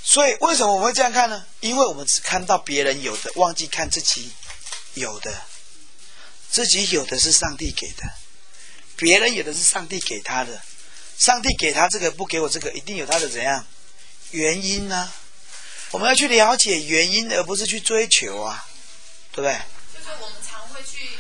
[0.03, 1.45] 所以为什么我们会这样看呢？
[1.61, 4.33] 因为我们只看到别人有的，忘记看自己
[4.95, 5.33] 有的。
[6.51, 8.13] 自己有的是上帝给的，
[8.97, 10.61] 别人有的是上帝给他的。
[11.19, 13.65] 上帝给他这个，不给我这个，一定有他的怎样
[14.31, 15.13] 原因呢？
[15.91, 18.67] 我们要去了解原因，而不是去追求啊，
[19.31, 19.53] 对不对？
[19.93, 21.11] 就是我们常会去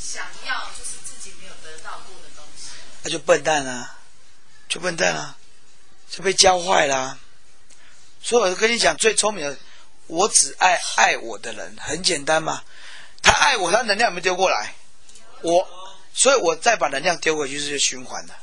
[0.00, 2.70] 想要，就是自己没有得到过的东西。
[3.02, 3.98] 那就笨蛋啊，
[4.68, 5.36] 就笨蛋啊，
[6.08, 7.18] 就被教坏了。
[8.22, 9.58] 所以我就跟你讲，最聪明的，
[10.06, 12.62] 我只爱爱我的人，很简单嘛。
[13.22, 14.74] 他爱我，他能量没丢过来，
[15.42, 15.66] 我，
[16.14, 18.34] 所以我再把能量丢回去，是循环的。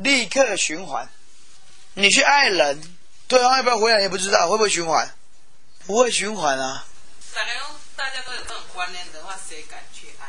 [0.00, 1.08] 立刻循环，
[1.94, 2.80] 你去爱人，
[3.28, 5.14] 对方要不要回来也不知道，会不会循环？
[5.86, 6.86] 不会循环啊！
[7.34, 7.50] 大家
[7.96, 10.26] 大家都有这种观念的话，谁敢去爱？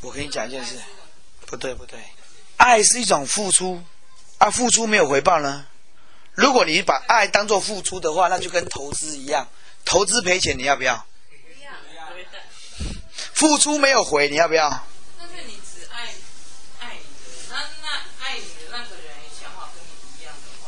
[0.00, 0.80] 我跟你讲一件事，
[1.46, 1.98] 不对不对，
[2.56, 3.82] 爱是一种付出，
[4.38, 5.66] 啊，付出没有回报呢？
[6.32, 9.48] 如果你把爱当做付出的话，那就跟投资一样，
[9.84, 11.06] 投资赔钱，你要不要？
[11.28, 11.70] 不要。
[13.32, 14.86] 付出没有回，你要不要？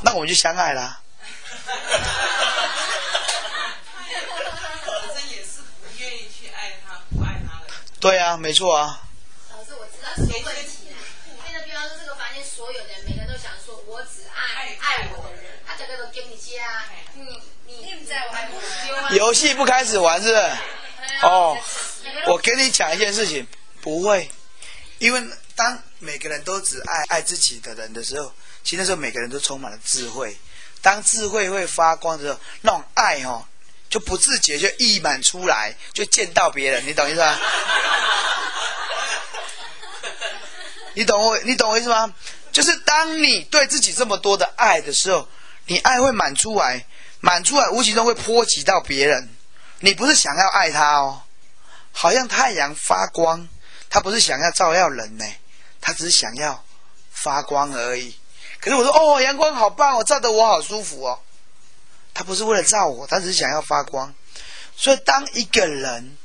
[0.02, 1.00] 那我们就相爱啦。
[4.87, 7.72] 本身也是不愿意去爱他，不爱他的。
[8.00, 9.02] 对啊，没错啊。
[9.52, 10.96] 老师，我知道是问题了。
[11.44, 15.52] 现在比方说，这个房间所有的人，每个人都想说，我只爱爱我的人。
[15.66, 16.84] 啊，这个都给你家，
[17.14, 18.48] 你你你在玩
[19.11, 20.42] 游戏不开始玩是不是？
[21.22, 21.58] 哦，
[22.26, 23.46] 我跟你讲一件事情，
[23.82, 24.30] 不会，
[24.98, 25.22] 因为
[25.56, 28.32] 当每个人都只爱爱自己的人的时候。
[28.68, 30.37] 其实那时候每个人都充满了智慧，
[30.83, 33.42] 当智慧会发光的时候，那种爱哦，
[33.88, 37.38] 就不自觉就溢满出来，就见到别人，你懂意思吗？
[40.92, 42.12] 你懂我，你懂我意思吗？
[42.52, 45.26] 就是当你对自己这么多的爱的时候，
[45.64, 46.85] 你爱会满出来，
[47.20, 49.31] 满出来无形中会波及到别人。
[49.81, 51.22] 你不是想要爱他哦，
[51.92, 53.48] 好像太阳发光，
[53.88, 55.24] 他不是想要照耀人呢，
[55.81, 56.62] 他只是想要
[57.11, 58.14] 发光而已。
[58.68, 61.18] 可是我说哦，阳光好棒，哦照得我好舒服哦。
[62.12, 64.12] 他不是为了照我，他只是想要发光。
[64.76, 66.18] 所以当一个人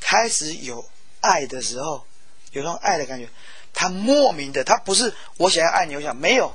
[0.00, 0.82] 开始有
[1.20, 2.06] 爱的时候，
[2.52, 3.28] 有那种爱的感觉，
[3.74, 6.54] 他莫名的，他不是我想要爱你，我想没有。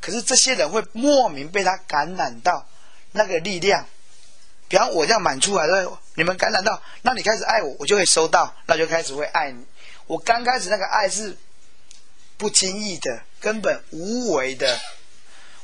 [0.00, 2.66] 可是这些人会莫名被他感染到
[3.12, 3.86] 那个力量。
[4.68, 9.62] 比方我这样满出来的，你们感染到，那你开始爱我，我就会收到，那就开始会爱你。
[10.06, 11.36] 我刚开始那个爱是
[12.38, 13.20] 不经意的。
[13.40, 14.80] 根本无为的，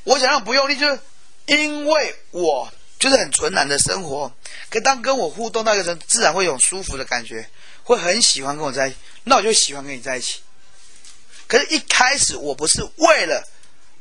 [0.04, 1.00] 我想要不用力，就是
[1.46, 4.32] 因为我就是很纯然的生活。
[4.70, 7.48] 可当跟我互动那个人，自然会有舒服的感觉，
[7.82, 10.40] 会很喜欢跟我在一起，那我就喜欢跟你在一起。
[11.46, 13.46] 可是，一开始我不是为了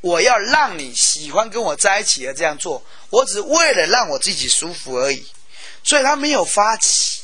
[0.00, 5.26] 我要让你喜欢跟我在一起而这样做，我只是为了让我自己舒服而已。
[5.84, 7.22] 所以，他没有发起，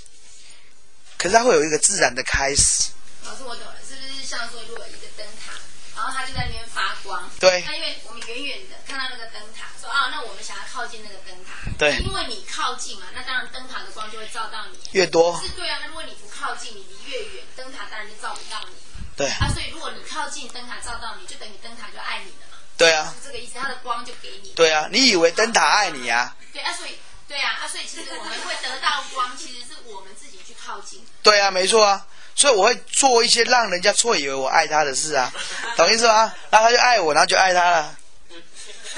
[1.16, 2.90] 可是他会有一个自然的开始。
[3.24, 5.52] 老师，我懂了，是不是像说，如果一个灯塔，
[5.96, 7.27] 然后它就在那边发光？
[7.40, 7.62] 对。
[7.66, 11.70] 那因为我们远远的看到那个灯塔，说啊，那我们想要靠近那个灯塔。
[11.78, 11.96] 对。
[12.02, 14.78] 因为你靠近嘛，那当然灯塔的光就会照到你。
[14.92, 15.40] 越多。
[15.40, 18.74] 是对啊，那如果你不靠近，你离越远，灯塔当然就照不到你。
[19.16, 19.28] 对。
[19.28, 22.58] 啊，所以如果你靠近灯塔照到你，就等于灯塔就爱你了嘛。
[22.76, 23.14] 对啊。
[23.14, 24.50] 是这个意思，它的光就给你。
[24.50, 26.36] 对啊，你以为灯塔爱你啊？
[26.52, 26.98] 对啊，所以
[27.28, 31.06] 对啊，啊，所以其实我们会得到光，其实是我们自己去靠近。
[31.22, 32.06] 对啊，没错啊。
[32.38, 35.32] 所以我会做一些让人家错以为我爱他的事啊，
[35.76, 36.32] 懂意思吗？
[36.50, 37.96] 然后他就爱我，然后就爱他了。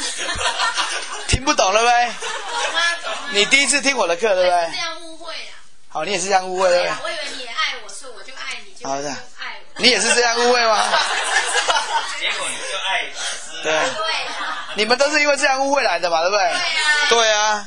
[1.26, 2.12] 听不懂了呗？
[3.30, 4.70] 你第一次听我的课对不对？
[4.72, 5.56] 这样误会啊。
[5.88, 6.92] 好，你也是这样误会对不对？
[7.02, 9.80] 我以为你也爱我，好的结果就爱我。
[9.82, 10.84] 你也是这样误会吗？
[12.20, 14.14] 结果你就爱吃对，对，
[14.74, 16.52] 你们都是因为这样误会来的嘛，对不对？
[17.08, 17.66] 对啊，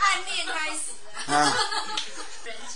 [0.00, 1.32] 暗恋开始。
[1.32, 1.56] 啊，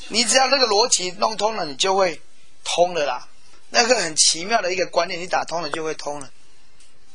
[0.09, 2.21] 你只要那个逻辑弄通了，你就会
[2.65, 3.29] 通了啦。
[3.71, 6.31] 那个很奇妙的一个观念，你打通了就会通了，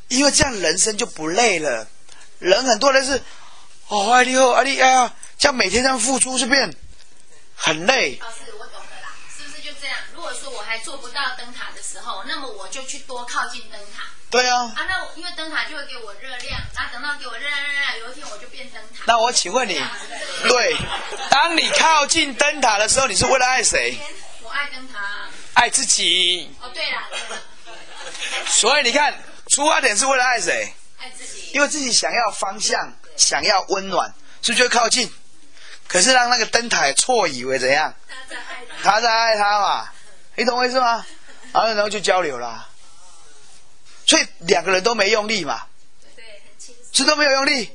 [0.07, 1.87] 因为这样人生就不累了。
[2.39, 3.21] 人很多人是，
[3.87, 6.71] 哦，爱你哦，爱你哎呀，这样每天这样付出是变
[7.55, 8.19] 很累。
[8.21, 9.97] 老师，我懂了啦，是不是就这样？
[10.13, 14.03] 如果说我还做不到灯塔的时候，那么我就去多靠近灯塔
[14.33, 14.81] 对啊，啊。
[14.89, 19.03] 那我因为灯塔就会给我热量，然后等到给我热量热量，有一天我就变灯塔。
[19.05, 19.79] 那我请问你，
[20.47, 20.75] 对，
[21.29, 23.95] 当你靠近灯塔的时候，你是为了爱谁？
[24.41, 24.99] 我爱灯塔。
[25.53, 26.51] 爱自己。
[26.59, 26.97] 哦，对了，
[28.47, 29.13] 所以你看，
[29.49, 30.73] 出发点是为了爱谁？
[30.99, 31.51] 爱自己。
[31.53, 35.13] 因为自己想要方向，想要温暖，所以就会靠近。
[35.87, 37.93] 可是让那个灯塔错以为怎样？
[38.09, 38.91] 他在爱他。
[38.91, 39.89] 他在爱他嘛，
[40.33, 41.05] 你懂我意思吗？
[41.53, 42.67] 然后然后就交流啦。
[44.05, 45.67] 所以两个人都没用力嘛，
[46.15, 46.85] 对，很轻松。
[46.93, 47.69] 是都没有用力，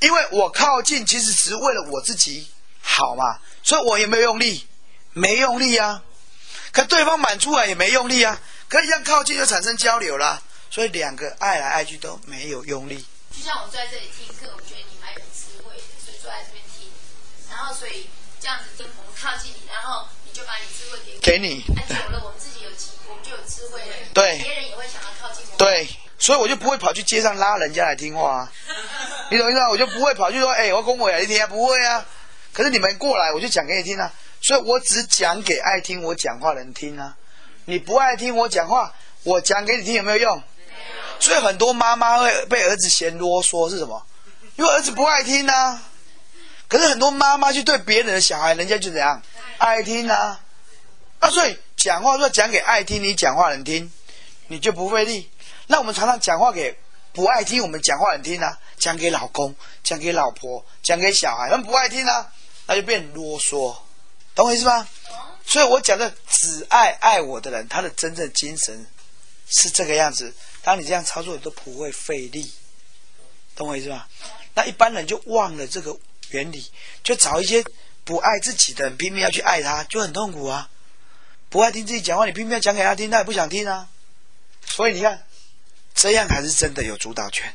[0.00, 2.48] 因为我靠近其实只是为了我自己
[2.80, 4.66] 好嘛，所以我也没有用力，
[5.12, 6.02] 没用力啊。
[6.72, 10.40] 可对方满出来也没用力啊，可一样靠近就产生交流啦。
[10.70, 13.04] 所以两个爱来爱去都没有用力。
[13.34, 16.86] 就像我坐在这里听课，我觉得你蛮有智慧的，所以坐在这边听。
[17.50, 21.18] 然后所以这样子听，我们靠近你，然后你就把你智慧给。
[21.18, 22.49] 给你那久了，我们自己
[24.12, 25.56] 对别人也会想要靠近我。
[25.56, 28.52] 对，所以我就不会跑去街上拉人家来听话啊，
[29.30, 29.68] 你懂意思吗？
[29.70, 32.04] 我就不会跑去说，哎、我恭维啊，你听啊，不会啊。
[32.52, 37.16] 可是你们过来，我就讲给你听啊，所以我只讲给爱听我讲话的人听啊。
[37.66, 40.42] 你不爱听我讲话，我讲给你听有没有用？
[41.20, 44.04] 所以很多妈妈会被儿子嫌啰嗦是什么？
[44.56, 45.82] 因为儿子不爱听啊。
[46.66, 49.22] 可是很多妈妈去对别人的小孩，人家就怎样
[49.58, 50.40] 爱听啊。
[51.18, 53.90] 啊，所以讲话说讲给爱听，你讲话人听，
[54.48, 55.30] 你就不费力。
[55.66, 56.76] 那我们常常讲话给
[57.14, 62.30] 不爱听我们讲话人听啊，讲给老公，讲给老婆，讲给小孩，他们不爱听啊，
[62.66, 63.74] 那就变啰嗦，
[64.34, 64.86] 懂我意思吗？
[65.46, 68.86] 所以我讲的只爱爱我的人，他的真正精神
[69.48, 70.34] 是这个样子。
[70.62, 72.52] 当你这样操作，你都不会费力，
[73.56, 74.06] 懂我意思吗？
[74.52, 75.96] 那一般人就忘了这个
[76.28, 76.70] 原理，
[77.02, 77.64] 就找一些
[78.04, 80.68] 不爱自己的人拼命要去爱他，就很痛苦啊。
[81.50, 83.88] 不爱听自己讲话，你偏偏要讲给他听，他也不想听啊。
[84.64, 85.26] 所以你看，
[85.94, 87.52] 这样才是真的有主导权。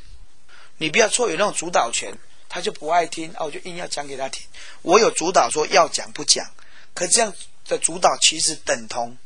[0.78, 2.14] 你不要错有那种主导权，
[2.50, 4.46] 他就不爱听啊，我就硬要讲给他听。
[4.82, 6.46] 我有主导说要讲不讲，
[6.94, 7.34] 可这样
[7.70, 9.18] 的主导其实等同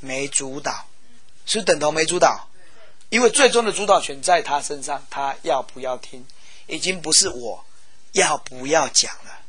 [0.00, 0.86] 没主导，
[1.46, 2.50] 是等同没主导，
[3.08, 6.26] 因为最终的主导权在他身上，他要不要听，
[6.66, 7.64] 已经不是我
[8.12, 9.40] 要不要讲了。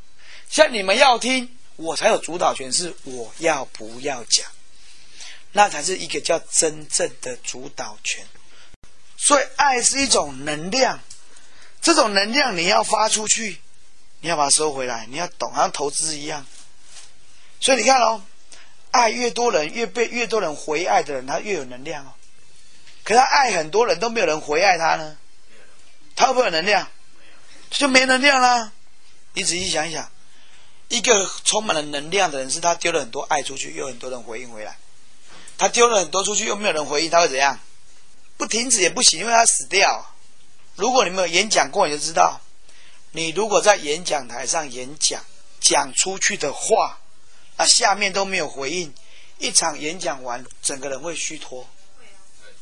[0.49, 4.49] 像你们要听，我才有主导权，是我要不要讲。
[5.51, 8.25] 那才是一个叫真正的主导权。
[9.17, 10.99] 所以，爱是一种能量，
[11.81, 13.59] 这种能量你要发出去，
[14.21, 16.45] 你要把它收回来，你要懂，好像投资一样。
[17.59, 18.23] 所以你看哦，
[18.89, 22.13] 爱越多人，越被越多人回爱的人，他越有能量哦。
[23.03, 25.17] 可他爱很多人都没有人回爱他呢，
[26.15, 26.87] 他会不会有能量？
[27.69, 28.71] 就没能量啦。
[29.33, 30.11] 你仔细想一想，
[30.89, 34.77] 一个充满了能量的人，是他丢了很多爱出去，又有很多人回应回来。
[35.61, 37.59] 他丢了很多出去，又没有人回应，他会怎样？
[38.35, 40.11] 不停止也不行，因为他死掉。
[40.75, 42.41] 如果你们有演讲过，你就知道，
[43.11, 45.23] 你如果在演讲台上演讲，
[45.59, 46.97] 讲出去的话，
[47.57, 48.91] 那下面都没有回应，
[49.37, 51.69] 一场演讲完，整个人会虚脱，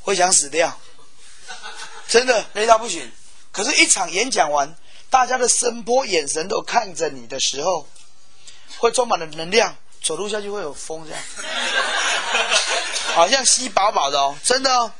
[0.02, 0.78] 会想死掉，
[2.10, 3.10] 真的累到不行。
[3.54, 4.76] 可是，一场演讲完，
[5.10, 7.88] 大家的声波、眼神都看着你的时候，
[8.78, 11.24] 会充满了能量，走路下去会有风这样。
[13.20, 14.93] 好像吸饱饱的哦，真的哦。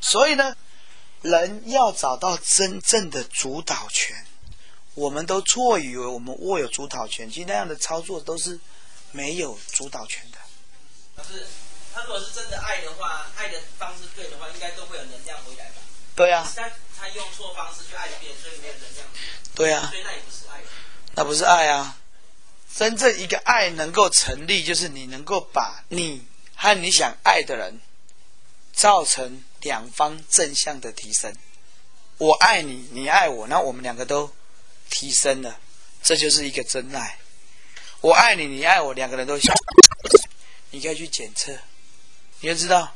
[0.00, 0.56] 所以呢，
[1.20, 4.16] 人要找到真正的主导权，
[4.94, 8.58] 我们都错以为我们握有主导权，其实那样的操作都是
[9.10, 10.38] 没有主导权的。
[11.14, 11.46] 可是
[11.94, 15.82] 他如果是真的爱的话，爱的方式对的话，应该都会有能量回来吧？
[16.16, 16.62] 对啊，他
[16.98, 19.06] 他用错方式去爱别人，所以没有能量，
[19.54, 20.60] 对啊所，以那也不是爱。
[21.16, 21.98] 那不是爱啊。
[22.74, 26.26] 真正一个爱能够成立，就是你能够把你
[26.62, 27.80] 和你想爱的人
[28.72, 31.34] 造成两方正向的提升。
[32.18, 34.32] 我爱你，你爱我，那我们两个都
[34.88, 35.58] 提升了，
[36.04, 37.18] 这就是一个真爱。
[38.00, 39.52] 我爱你，你爱我，两个人都想，
[40.70, 41.52] 你可以去检测，
[42.38, 42.94] 你就知道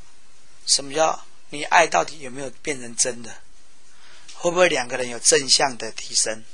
[0.67, 3.37] 什么叫你爱到底有没有变成真的，
[4.35, 6.45] 会不会两个人有正向的提升。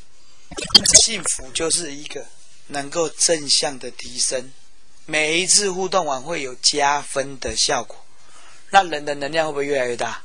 [1.04, 2.26] 幸福就是一个
[2.68, 4.50] 能够正向的提升，
[5.12, 8.02] 每一次互动完会有加分的效果，
[8.70, 10.22] 那人的能量会不会越来越大？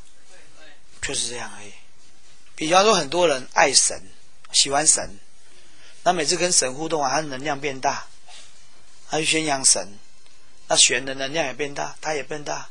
[1.02, 1.74] 就是这样而已。
[2.56, 4.02] 比方说，很多人爱神，
[4.54, 5.20] 喜欢神，
[6.04, 8.08] 那每次跟神互动完，他能量变大，
[9.10, 10.00] 他去宣扬神，
[10.70, 12.70] 那玄的能量也变大，他也变大，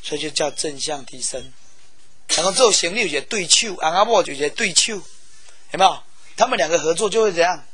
[0.00, 1.52] 所以就叫正向提升。
[2.36, 6.04] 然后做行李有些对手，阿阿伯就些对手，有没有？
[6.36, 7.64] 他们两个合作就会怎样？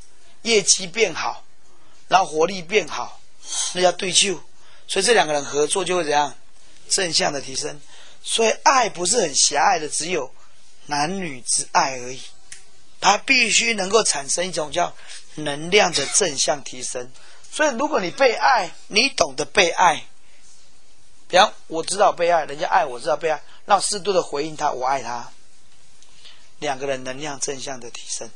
[0.41, 1.45] 业绩变好，
[2.07, 3.21] 然后活力变好，
[3.73, 4.41] 那叫对救。
[4.87, 6.35] 所以这两个人合作就会怎样？
[6.89, 7.79] 正向的提升。
[8.23, 10.33] 所以爱不是很狭隘的，只有
[10.85, 12.21] 男女之爱而已。
[13.01, 14.95] 它必须能够产生一种叫
[15.35, 17.11] 能量的正向提升。
[17.51, 20.05] 所以如果你被爱，你懂得被爱，
[21.27, 23.41] 比方我知道被爱，人家爱我知道被爱。
[23.65, 25.31] 让适度的回应他，我爱他，
[26.59, 28.29] 两个人能量正向的提升，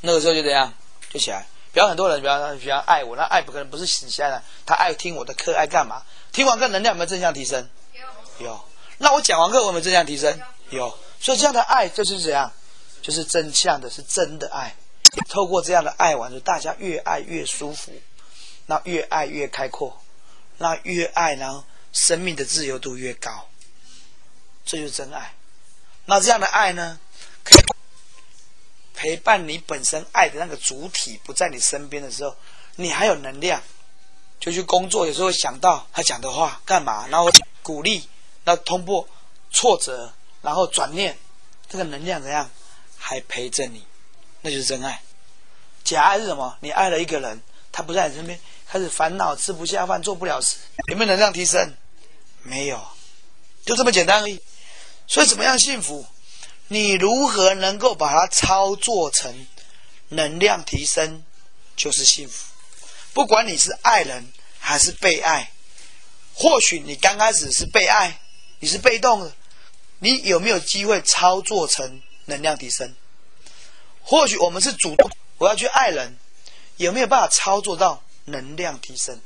[0.00, 0.72] 那个时候就这样
[1.10, 1.44] 就起来。
[1.74, 6.02] 比方很多人，比方比方爱我，那爱不可能不是死下来，他爱听我的课，爱干嘛？
[6.30, 7.68] 听完课能量有没有正向提升？
[8.38, 8.46] 有。
[8.46, 8.64] 有。
[8.98, 10.40] 那我讲完课有没有正向提升？
[10.70, 10.96] 有。
[11.20, 12.52] 所以这样的爱就是怎样？
[13.02, 14.76] 就是正向的，是真的爱。
[15.28, 17.92] 透过这样的爱完，就大家越爱越舒服，
[18.66, 20.00] 那越爱越开阔，
[20.58, 23.48] 那越爱然后生命的自由度越高。
[24.64, 25.34] 这就是真爱。
[26.06, 26.98] 那这样的爱呢，
[27.42, 27.58] 可以
[28.94, 32.34] 陪伴你本身爱的那个主体不在你身边的时候，
[32.76, 33.60] 你还有能量，
[34.40, 35.06] 就去工作。
[35.06, 37.30] 有时候想到他讲的话干嘛，然后
[37.62, 38.08] 鼓励，
[38.44, 39.06] 那通过
[39.50, 41.18] 挫折，然后转念，
[41.68, 42.48] 这个能量怎样，
[42.96, 43.84] 还陪着你，
[44.40, 45.02] 那就是真爱。
[45.82, 46.56] 假爱是什么？
[46.60, 47.42] 你爱了一个人，
[47.72, 50.56] 他不在你身边，开始烦恼，吃不下饭，做不了事，
[50.88, 51.74] 有没有能量提升？
[52.42, 52.82] 没有，
[53.66, 54.40] 就这么简单而已。
[55.06, 56.06] 所以怎么样幸福？
[56.74, 59.46] 你如何能够把它操作成
[60.08, 61.22] 能量提升，
[61.76, 62.46] 就是幸福。
[63.12, 65.52] 不管你是爱人还是被爱，
[66.34, 68.20] 或许你刚开始是被爱，
[68.58, 69.32] 你是被动的，
[70.00, 72.92] 你有没有机会操作成能量提升？
[74.02, 75.08] 或许我们是主动，
[75.38, 76.18] 我要去爱人，
[76.76, 79.20] 有没有办法操作到能量提升？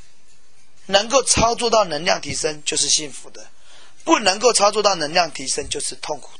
[0.85, 3.47] 能够操作到能量提升，就是幸福的。
[4.05, 6.38] 不能够操作到能量提升，就是痛苦。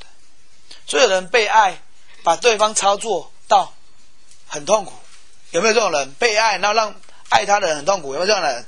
[0.89, 1.81] 所有人被爱，
[2.25, 3.75] 把对方操作到
[4.47, 4.95] 很痛苦，
[5.51, 6.11] 有没有这种人？
[6.15, 6.95] 被爱，然后让
[7.29, 8.67] 爱他的人很痛苦，有没有这样的人？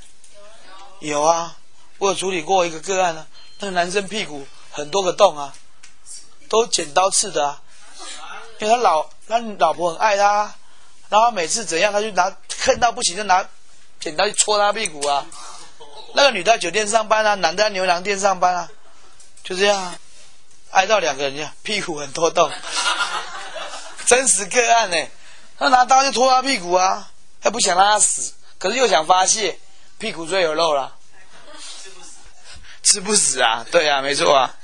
[0.99, 1.57] 有啊，
[1.97, 3.25] 我有处理过一个个案啊，
[3.57, 5.51] 那个男生屁股很多个洞啊，
[6.47, 7.61] 都剪刀刺的啊，
[8.59, 10.53] 因为他老他老婆很爱他，
[11.09, 13.43] 然后每次怎样，他就拿恨到不行，就拿
[13.99, 15.25] 剪刀去戳他屁股啊。
[16.13, 18.69] 那个女的在酒店上班啊，男的在牛郎店上班啊。
[19.43, 19.97] 就这样啊，
[20.71, 22.51] 挨到两个人，呀，屁股很多洞，
[24.05, 25.07] 真实个案呢。
[25.57, 27.11] 他拿刀就戳他屁股啊，
[27.41, 29.59] 他不想让他死，可是又想发泄，
[29.99, 30.95] 屁股最有肉了，
[31.61, 32.09] 吃不死，
[32.83, 34.55] 吃不死啊，对啊，没错啊。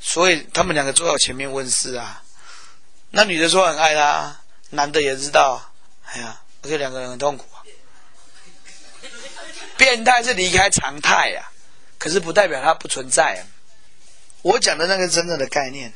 [0.00, 2.22] 所以他们两个坐到前面问事啊，
[3.10, 4.36] 那女的说很爱他，
[4.70, 5.72] 男的也知道，
[6.06, 7.62] 哎呀，而且两个人很痛苦啊。
[9.76, 11.50] 变态是离开常态呀。
[11.96, 13.42] 可是不代表它不存在啊！
[14.44, 15.90] 我讲的那个真正的概念，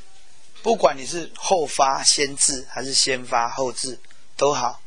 [0.63, 4.01] 不管你是后发先至还是先发后至
[4.39, 4.81] 都好，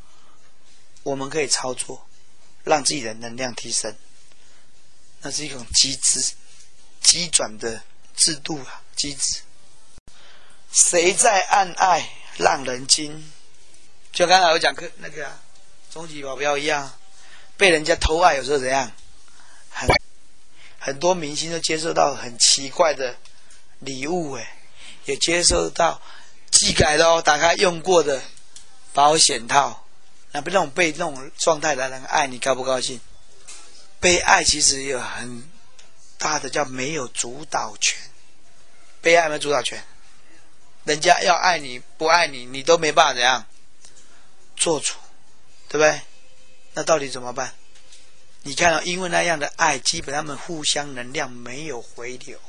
[1.03, 2.07] 我们可以操作，
[2.63, 3.95] 让自己的能量提升。
[5.21, 6.33] 那是一种机制，
[7.01, 7.83] 机转的
[8.15, 9.41] 制度啊，机制。
[10.71, 13.31] 谁在暗爱让人惊？
[14.11, 15.31] 就刚才我讲课那个
[15.91, 16.91] 终极保镖一样，
[17.57, 18.91] 被人家偷爱，有时候怎样？
[19.69, 19.87] 很。
[20.79, 23.15] 很多明星都接受到很奇怪的
[23.81, 24.57] 礼物，哎，
[25.05, 26.01] 也接受到
[26.49, 28.21] 寄改的哦，打开用过的
[28.93, 29.85] 保险套，
[30.31, 32.99] 那不那种被那种状态的人爱你，高不高兴？
[33.99, 35.43] 被爱其实有很
[36.17, 37.99] 大的叫没有主导权，
[39.01, 39.83] 被爱没主导权，
[40.85, 43.45] 人家要爱你不爱你，你都没办法怎样
[44.55, 44.93] 做主，
[45.67, 46.01] 对不对？
[46.73, 47.53] 那到底怎么办？
[48.43, 52.39] 你看到，因为那样的爱，基本他们互相能量没有回流。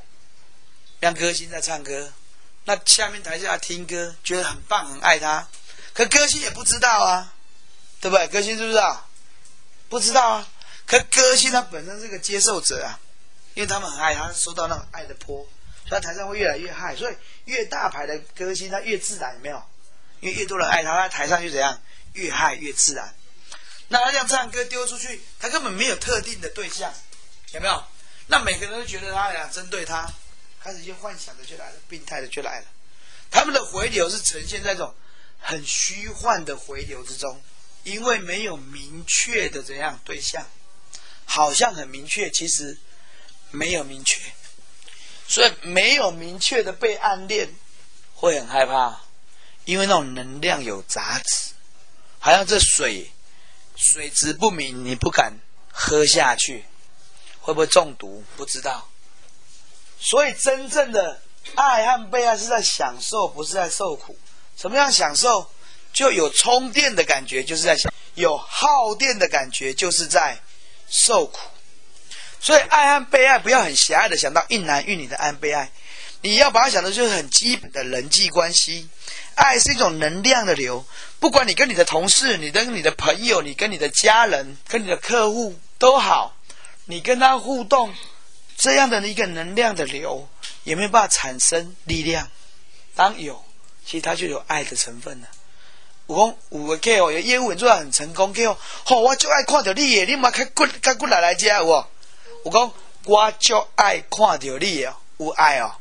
[1.02, 2.12] 让歌星在唱歌，
[2.64, 5.48] 那下面台下听歌觉得很棒，很爱他，
[5.92, 7.34] 可歌星也不知道啊，
[8.00, 8.28] 对不对？
[8.28, 9.08] 歌星知不知道？
[9.88, 10.48] 不知道啊。
[10.86, 13.00] 可歌星他本身是个接受者啊，
[13.54, 15.44] 因为他们很爱他，收到那种爱的波，
[15.88, 16.94] 所以台上会越来越嗨。
[16.94, 19.60] 所以越大牌的歌星他越自然，有没有？
[20.20, 21.82] 因为越多人爱他，他台上就怎样？
[22.12, 23.12] 越嗨越自然。
[23.88, 26.94] 那他这样唱歌丢出去，他根本没有特定的对象，
[27.54, 27.82] 有没有？
[28.28, 30.08] 那每个人都觉得他俩针对他，
[30.62, 32.66] 开始就幻想的就来了，病态的就来了。
[33.30, 34.94] 他们的回流是呈现在这种
[35.40, 37.42] 很虚幻的回流之中，
[37.82, 40.46] 因为没有明确的怎样对象，
[41.24, 42.78] 好像很明确，其实
[43.50, 44.20] 没有明确，
[45.26, 47.52] 所以没有明确的被暗恋
[48.14, 49.00] 会很害怕，
[49.64, 51.54] 因为那种能量有杂质，
[52.20, 53.10] 好像这水
[53.74, 55.32] 水质不明，你不敢
[55.72, 56.64] 喝下去，
[57.40, 58.22] 会不会中毒？
[58.36, 58.91] 不知道。
[60.04, 61.20] 所以真正的
[61.54, 64.18] 爱和被爱是在享受，不是在受苦。
[64.56, 65.48] 什么样享受？
[65.92, 70.40] 就有充电的感觉，就是在享；有耗电的感觉，就是在
[70.88, 71.38] 受苦。
[72.40, 75.70] 所以爱和被爱不要很狭隘的想到一男一女的爱被爱，
[76.22, 78.88] 你要把它想的就是很基本的人际关系。
[79.36, 80.84] 爱是一种能量的流，
[81.20, 86.34] 不管你跟你的同事、你跟你的朋友、你跟你的家人、跟你的客户都好，
[86.86, 87.94] 你跟他互动。
[88.62, 90.28] 这样的一个能量的流，
[90.62, 92.30] 有没有办法产生力量？
[92.94, 93.44] 当有，
[93.84, 95.26] 其实它就有爱的成分了。
[96.06, 101.90] 我讲有个 K 哦，有业务员做得很成功，K 哦，吼，我就爱看到你耶，你嘛开骨开骨来来接我。
[102.44, 102.72] 我讲
[103.06, 105.74] 我就爱看到你哦，有爱哦，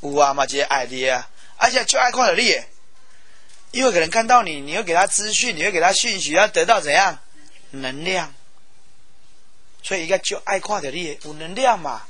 [0.00, 2.68] 有啊嘛，这爱你啊，而且就爱看到你耶，
[3.70, 7.20] 因为可能看到你，你会给他资讯，你会给他讯息，要得到怎样
[7.70, 8.34] 能量。
[9.82, 12.02] 所以，伊个就爱看到你有能量嘛，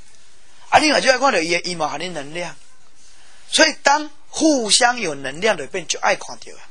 [0.69, 2.55] 啊，另外就爱看到伊伊嘛含你能量。
[3.49, 6.67] 所以，当互相有能量的变就爱看到啊。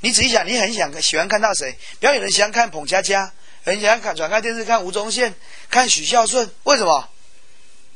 [0.00, 1.78] 你仔细想，你很想喜欢看到谁？
[1.98, 3.32] 比方有人喜欢看彭佳佳，
[3.64, 5.34] 有人喜欢看转开电视看吴宗宪、
[5.70, 7.08] 看许孝顺，为什么？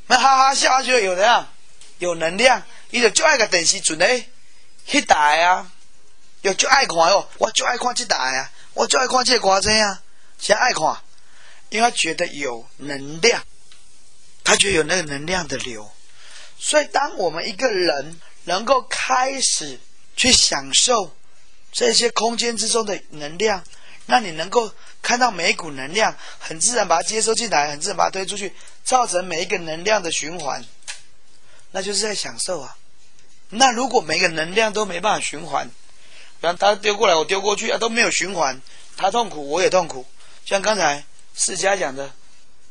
[0.07, 1.47] 那哈哈笑就有怎样？
[1.99, 4.29] 有能量，伊就就爱个电视准诶，
[4.87, 5.71] 去台啊，
[6.41, 10.03] 又就爱看哦，我就爱看这台啊，我就爱看这歌仔啊，
[10.39, 10.97] 谁爱看？
[11.71, 13.43] 因为他觉得有能量，
[14.43, 15.91] 他觉得有那个能量的流，
[16.59, 19.79] 所以当我们一个人能够开始
[20.17, 21.17] 去享受
[21.71, 23.65] 这些空间之中的能量，
[24.07, 28.53] 那你能够看到每一股能量，很自然把它接收进来，很自然把它推出去，
[28.83, 30.65] 造成每一个能量的循环，
[31.71, 32.77] 那就是在享受啊。
[33.51, 38.61] 那如果每个能量都没办法循环，比方他丢过来，我丢过去啊，都没有循环，
[38.97, 40.05] 他痛苦，我也痛苦，
[40.45, 41.05] 像刚才。
[41.35, 42.11] 释迦讲的，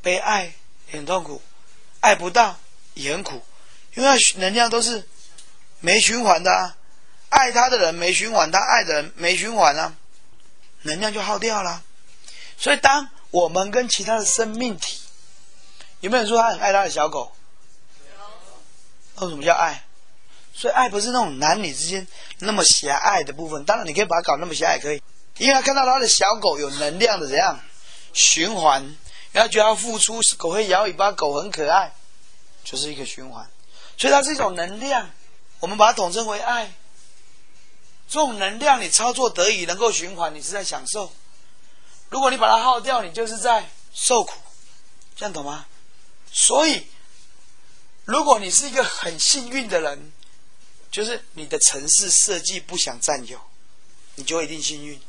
[0.02, 0.54] 被爱
[0.92, 1.42] 很痛苦，
[2.00, 2.58] 爱不到
[2.94, 3.44] 也很苦，
[3.96, 5.08] 因为能量都是
[5.80, 6.76] 没循环的啊，
[7.30, 9.96] 爱他的人没循环，他爱的人没循环啊，
[10.84, 11.84] 能量就耗掉了。
[12.58, 15.00] 所以，当我们跟其他的生命体，
[16.02, 17.32] 有没有人说他很爱他的小狗？
[19.18, 19.26] 有。
[19.26, 19.86] 为什么叫爱？
[20.54, 22.06] 所以，爱不是那种男女之间
[22.40, 23.64] 那么狭隘的部分。
[23.64, 25.02] 当然，你可以把它搞那么狭隘，可以，
[25.38, 27.60] 因为他看到他的小狗有能量的怎样？
[28.20, 28.98] 循环，
[29.32, 31.96] 然后就要付出，狗会摇尾巴，狗很可爱，
[32.66, 33.50] 就是一个循环，
[33.98, 35.10] 所以它是一种能量，
[35.62, 36.74] 我们把它统称为爱。
[38.10, 41.10] 这种能量你操作得以能够循环，你是在享受；
[42.10, 44.34] 如果你把它耗掉，你就是在受苦，
[45.16, 45.66] 这样懂吗？
[46.34, 46.86] 所以，
[48.04, 50.12] 如果你是一个很幸运的人，
[50.92, 53.40] 就是你的城市设计不想占有，
[54.16, 55.00] 你就一定幸运。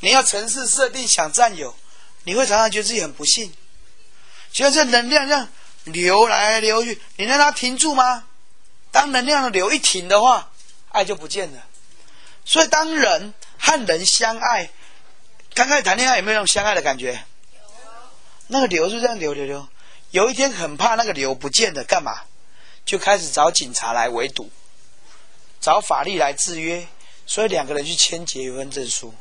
[0.00, 1.74] 你要城市设定想占有。
[2.28, 3.50] 你会常常觉得自己很不幸，
[4.52, 5.48] 就像这能量这样
[5.84, 8.24] 流来流去，你让它停住吗？
[8.92, 10.50] 当能量的流一停的话，
[10.90, 11.64] 爱就不见了。
[12.44, 14.68] 所以当人和人相爱，
[15.54, 17.24] 刚开始谈恋爱有没有那种相爱的感觉？
[18.48, 19.66] 那个流就这样流流流，
[20.10, 22.20] 有一天很怕那个流不见了，干嘛？
[22.84, 24.50] 就开始找警察来围堵，
[25.62, 26.86] 找法律来制约，
[27.24, 29.14] 所以两个人去签结婚证书，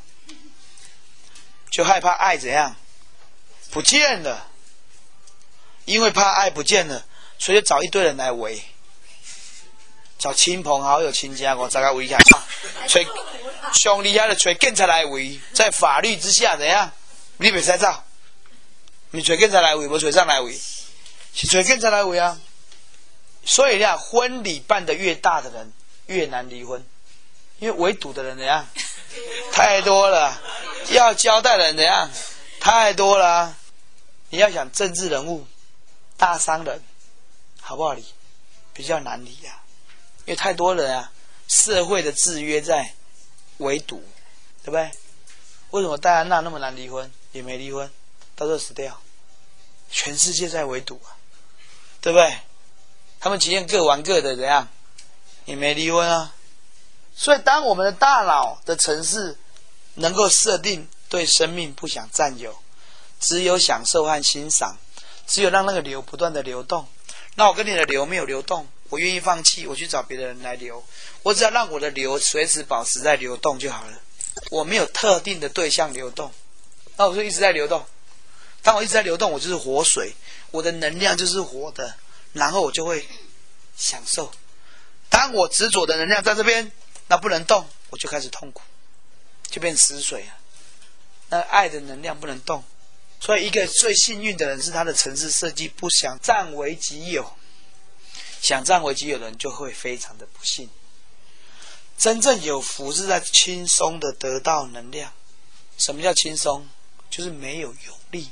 [1.72, 2.76] 就害怕爱怎样？
[3.72, 4.48] 不见了，
[5.86, 7.06] 因为怕爱不见了，
[7.38, 8.62] 所以找一堆人来围，
[10.18, 12.18] 找亲朋好友、亲家，我再来围下，
[12.88, 13.06] 吹
[13.74, 16.92] 兄弟害的吹警察来围，在法律之下怎样？
[17.38, 18.04] 你别再造，
[19.12, 20.60] 你吹警察来围，我吹上来围，
[21.36, 22.40] 是吹警察来围啊！
[23.46, 25.72] 所以呀，婚礼办得越大的人
[26.08, 26.84] 越难离婚，
[27.60, 28.66] 因为围堵的人怎样？
[29.52, 30.42] 太多了，
[30.90, 32.10] 要交代的人怎样？
[32.60, 33.56] 太多了，
[34.30, 35.48] 你要想政治人物、
[36.18, 36.84] 大商人，
[37.62, 38.06] 好不好理？
[38.74, 39.62] 比较难理呀，
[40.26, 41.12] 因为太多人啊，
[41.48, 42.94] 社会的制约在
[43.58, 44.04] 围堵，
[44.64, 44.92] 对不对？
[45.72, 47.90] 为什么戴安娜那么难离婚，也没离婚，
[48.36, 49.02] 到时候死掉？
[49.90, 51.16] 全世界在围堵啊，
[52.02, 52.38] 对不对？
[53.20, 54.68] 他们情愿各玩各的，怎样？
[55.46, 56.36] 也没离婚啊。
[57.16, 59.38] 所以，当我们的大脑的城市
[59.96, 60.88] 能够设定。
[61.10, 62.58] 对生命不想占有，
[63.20, 64.78] 只有享受和欣赏，
[65.26, 66.88] 只有让那个流不断的流动。
[67.36, 70.84] 那我跟你的流没有流动，我愿意放弃，我去找别的人来流。
[71.24, 74.02] 我只要让我的流随时保持在流动就好了。
[74.52, 76.32] 我没有特定的对象流动，
[76.96, 77.86] 那我就一直在流动。
[78.62, 80.14] 当我一直在流动，我就是活水，
[80.52, 81.96] 我的能量就是活的，
[82.34, 83.08] 然后我就会
[83.76, 84.32] 享受。
[85.10, 86.72] 当我执着的能量在这边，
[87.08, 88.62] 那不能动，我就开始痛苦，
[89.50, 90.34] 就变死水了。
[91.30, 92.64] 那爱的能量不能动，
[93.20, 97.36] 所以一个最幸运的人是他的城市设计不想占为己有，
[98.42, 100.70] 想占为己有的人就会非常的不幸。
[101.98, 105.12] 真正有福是在轻松的得到能量。
[105.78, 106.68] 什么叫轻松？
[107.10, 108.30] 就是没有用力。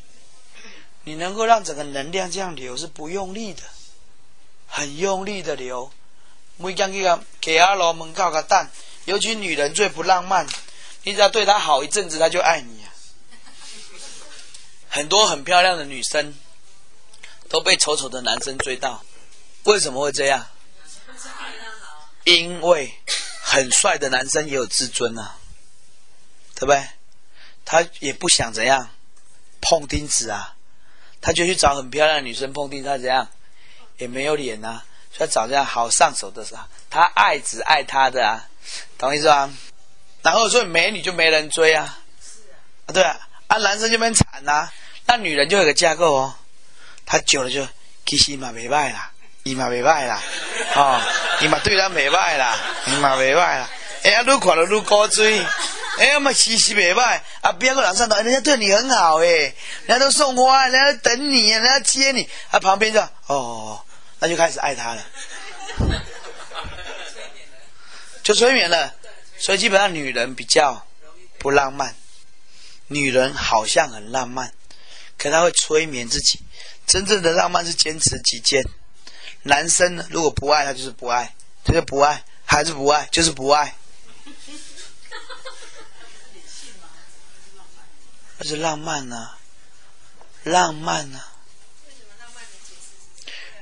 [1.03, 3.63] 你能够让整个能量这样流，是不用力的，
[4.67, 5.91] 很用力的流。
[6.57, 8.71] 每讲一个给阿罗门告个蛋，
[9.05, 10.47] 尤其女人最不浪漫，
[11.03, 12.84] 你只要对她好一阵子，她就爱你。
[14.95, 16.33] 很多很漂亮的女生
[17.49, 19.03] 都被丑丑的男生追到，
[19.65, 20.47] 为什么会这样？
[22.23, 22.97] 因为
[23.43, 25.35] 很帅的男生也有自尊啊，
[26.55, 26.87] 对不对？
[27.65, 28.89] 他也不想怎样
[29.59, 30.55] 碰钉子啊，
[31.19, 33.27] 他就去找很漂亮的女生碰钉，他怎样？
[33.97, 38.47] 也没有脸啊，所以找这样好上手的时候，他爱只爱他的啊，
[38.97, 39.51] 懂意思吧？
[40.21, 41.99] 然后所以美女就没人追啊，
[42.85, 44.71] 啊对啊，啊男生就变惨呐，
[45.08, 46.36] 那女人就有个架构哦，
[47.06, 47.68] 她久了就
[48.06, 49.12] 其实嘛没败啦，
[49.43, 50.22] 伊嘛没败啦，
[50.76, 51.01] 哦，
[51.41, 53.70] 伊嘛对她没败啦，伊嘛没败啦，
[54.03, 55.41] 哎呀，愈看就愈高追。
[55.97, 57.53] 哎呀嘛，其实没败啊！
[57.53, 59.53] 别个人上到，人家对你很好哎，人
[59.88, 63.82] 家都送花，人家都等你，人家接你，啊旁边就哦，
[64.20, 65.06] 那就开始爱他了，
[68.24, 68.93] 就催眠了。
[69.38, 70.86] 所以基本上女人比较
[71.38, 71.95] 不浪漫，
[72.88, 74.51] 女人好像很浪漫，
[75.18, 76.39] 可他会催眠自己。
[76.88, 78.63] 真正的浪漫是坚持己见。
[79.43, 83.76] 男生呢，如果不爱他就是不爱，他就不爱，还是不爱，就是不爱。
[88.38, 89.36] 那是浪漫呐、
[90.43, 91.24] 浪漫呐、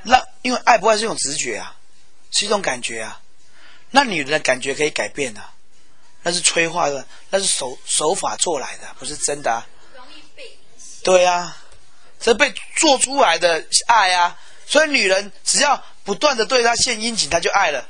[0.03, 1.75] 浪，因为爱不爱是一种直觉啊，
[2.31, 3.21] 是一种感觉啊。
[3.91, 5.53] 那女人的感觉可以改变啊，
[6.23, 9.67] 那是催化的，那是手手法做来的，不是真的啊。
[11.03, 11.25] 容易被影响。
[11.25, 11.57] 对啊，
[12.19, 14.37] 这被做出来的爱啊。
[14.65, 17.85] 所以女人只要不断的对他献殷勤，他就爱了，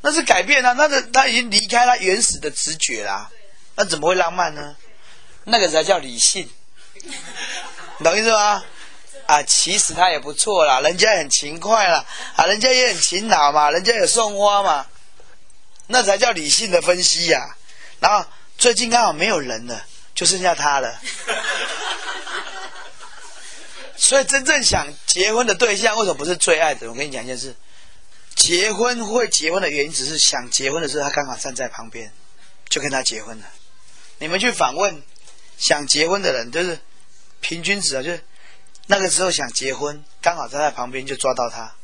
[0.00, 3.30] 那是改变啊，那个他已经离开他原始的直觉啦，
[3.76, 4.74] 那怎么会浪漫呢？
[5.44, 6.50] 那个才叫理性，
[8.02, 8.64] 懂意思吗？
[9.26, 12.04] 啊，其实他也不错啦，人家很勤快啦，
[12.34, 14.86] 啊，人家也很勤劳嘛，人家有送花嘛，
[15.86, 17.56] 那才叫理性的分析呀、
[18.00, 18.26] 然后
[18.56, 19.84] 最近刚好没有人了，
[20.14, 20.98] 就剩下他了。
[23.96, 26.88] 所以真正想结婚的对象，为什么不是最爱的？
[26.88, 27.54] 我跟你讲一件事，
[28.34, 32.12] 结婚会结婚的原因，只是想结婚的时候，他刚好站在旁边，
[32.68, 33.44] 就跟他结婚了。
[34.18, 35.02] 你们去访问
[35.58, 36.78] 想结婚的人，就是
[37.40, 38.22] 平均值啊，就是
[38.86, 41.74] 那个时候想结婚，刚好站在旁边就抓到他。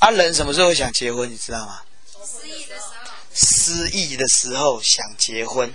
[0.00, 1.30] 啊，人什么时候想结婚？
[1.30, 1.80] 你知道吗？
[2.24, 5.72] 失忆的时候，失意的时候想结婚，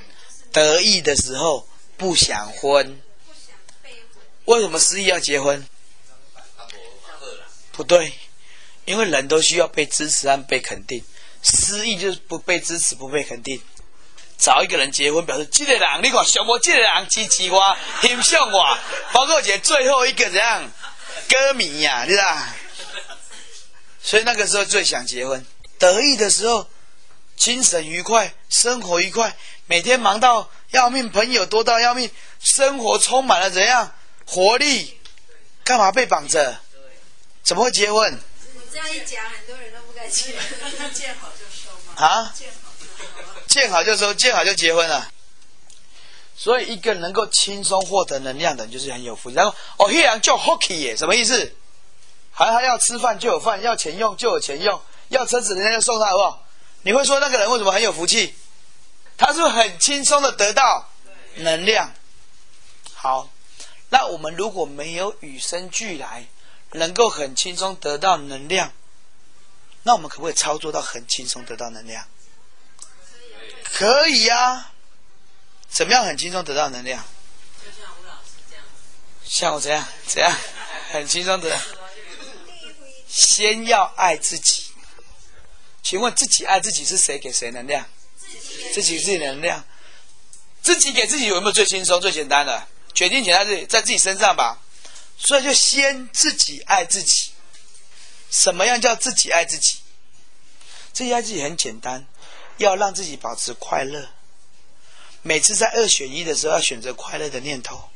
[0.52, 1.68] 得意的时候
[1.98, 3.02] 不想婚。
[4.50, 5.64] 为什么失意要结婚？
[7.72, 8.12] 不对，
[8.86, 11.04] 因为人都需要被支持和被肯定。
[11.44, 13.62] 失意就是不被支持、不被肯定。
[14.40, 18.78] 找一个人结婚，表示这个人，你看小莫这个人支持我、欣赏我，
[19.14, 20.68] 包括姐最后一个怎样
[21.30, 22.56] 歌迷呀、对吧？
[24.02, 25.46] 所以那个时候最想结婚，
[25.78, 26.68] 得意的时候
[27.36, 29.38] 精神愉快，生活愉快，
[29.68, 33.94] 每天忙到要命，朋友多到要命，生活充满了怎样
[34.30, 35.00] 活力？
[35.64, 36.60] 干嘛被绑着？
[37.42, 40.32] 怎么会结婚你这样一讲，很多人都不敢结，
[40.94, 41.94] 见好就收嘛。
[41.96, 42.34] 啊？
[42.36, 43.42] 见好就收嘛。
[43.48, 45.10] 见好就收，见好就结婚了。
[46.36, 49.36] 所以一个能够轻松获得能量的人，就是很有福气。
[49.36, 51.56] 然后哦，黑羊叫 hockey 耶，什么意思？
[52.32, 56.46] 好像他要吃饭就有饭，要钱用就有钱用，要车子人家就送他，好不好？
[56.84, 58.36] 你会说那个人为什么很有福气？
[59.18, 60.90] 他是不是很轻松的得到
[61.36, 61.92] 能量。
[62.94, 63.30] 好，
[63.90, 66.28] 那我们如果没有与生俱来，
[66.72, 68.72] 能够很轻松得到能量，
[69.84, 72.08] 那我们可不可以操作到很轻松得到能量？
[73.64, 74.72] 可以呀、
[75.70, 77.04] 怎么样很轻松得到能量？
[77.64, 78.66] 就像吴老师这样，
[79.26, 80.32] 像我这样，怎样
[80.92, 81.60] 很轻松的？
[83.08, 84.66] 先要爱自己。
[85.82, 87.84] 请问自己爱自己是谁给谁能量？
[88.74, 89.66] 自己自己能量。
[90.62, 92.68] 自己给自己有没有最轻松、最简单的？
[93.00, 94.60] 决定权在自己，在自己身上吧。
[95.18, 97.32] 所以就先自己爱自己。
[98.30, 99.78] 什么样叫自己爱自己？
[100.92, 102.06] 自己爱自己很简单，
[102.58, 104.10] 要让自己保持快乐。
[105.22, 107.90] 每次在二选一的时候，要选择快乐的念头，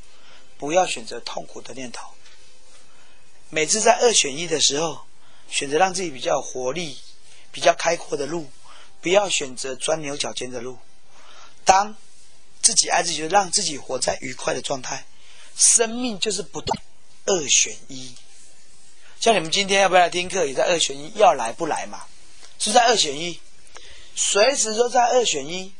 [0.57, 2.07] 不要选择痛苦的念头。
[3.49, 5.05] 每次在二选一的时候，
[5.49, 6.97] 选择让自己比较活力、
[7.51, 8.49] 比较开阔的路，
[9.01, 10.79] 不要选择钻牛角尖的路。
[11.65, 11.93] 当
[12.63, 15.05] 自己爱自己，让自己活在愉快的状态。
[15.55, 16.81] 生命就是不断
[17.25, 18.15] 二选一。
[19.19, 20.45] 像你们今天要不要来听课？
[20.45, 22.03] 也在二选一，要来不来嘛？
[22.57, 23.39] 是在二选一，
[24.15, 25.71] 随时都在二选一。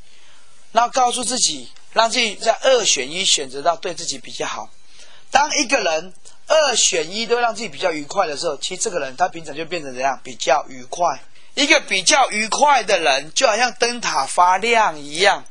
[0.73, 4.69] 那告诉自己，让自己在二选一选择到对自己比较好。
[5.31, 6.13] 当一个人
[6.47, 10.19] 二选一都让自己比较愉快的时候，其实这个人他平常就变成怎样？
[10.23, 11.21] 比较愉快。
[11.55, 15.45] 一个比较愉快的人，就好像灯塔发亮一样，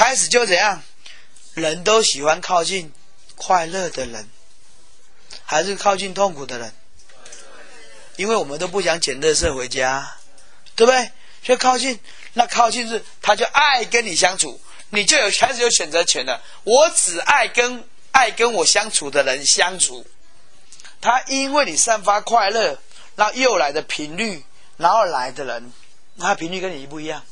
[0.00, 0.82] 开始就怎样？
[1.52, 2.90] 人都喜欢靠近
[3.36, 4.26] 快乐的人，
[5.44, 6.72] 还是靠近痛苦的人？
[8.16, 10.10] 因为我们都不想捡垃圾回家，
[10.74, 11.10] 对不对？
[11.44, 12.00] 所以靠近，
[12.32, 16.42] 那靠近是他就爱跟你相处，你就有开始有选择权了。
[16.64, 20.06] 我只爱跟爱跟我相处的人相处。
[21.02, 22.78] 他因为你散发快乐，
[23.16, 24.46] 那又来的频率，
[24.78, 25.70] 然后来的人，
[26.18, 27.22] 他频率跟你一不一样？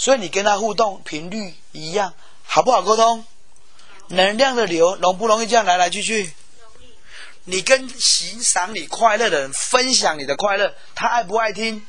[0.00, 3.22] 所以你跟他互动频率一样，好不好沟通？
[4.08, 6.32] 能量的流容不容易这样来来去去？
[7.44, 11.86] 你跟欣赏你快乐的人分享你的快乐，他爱不爱听？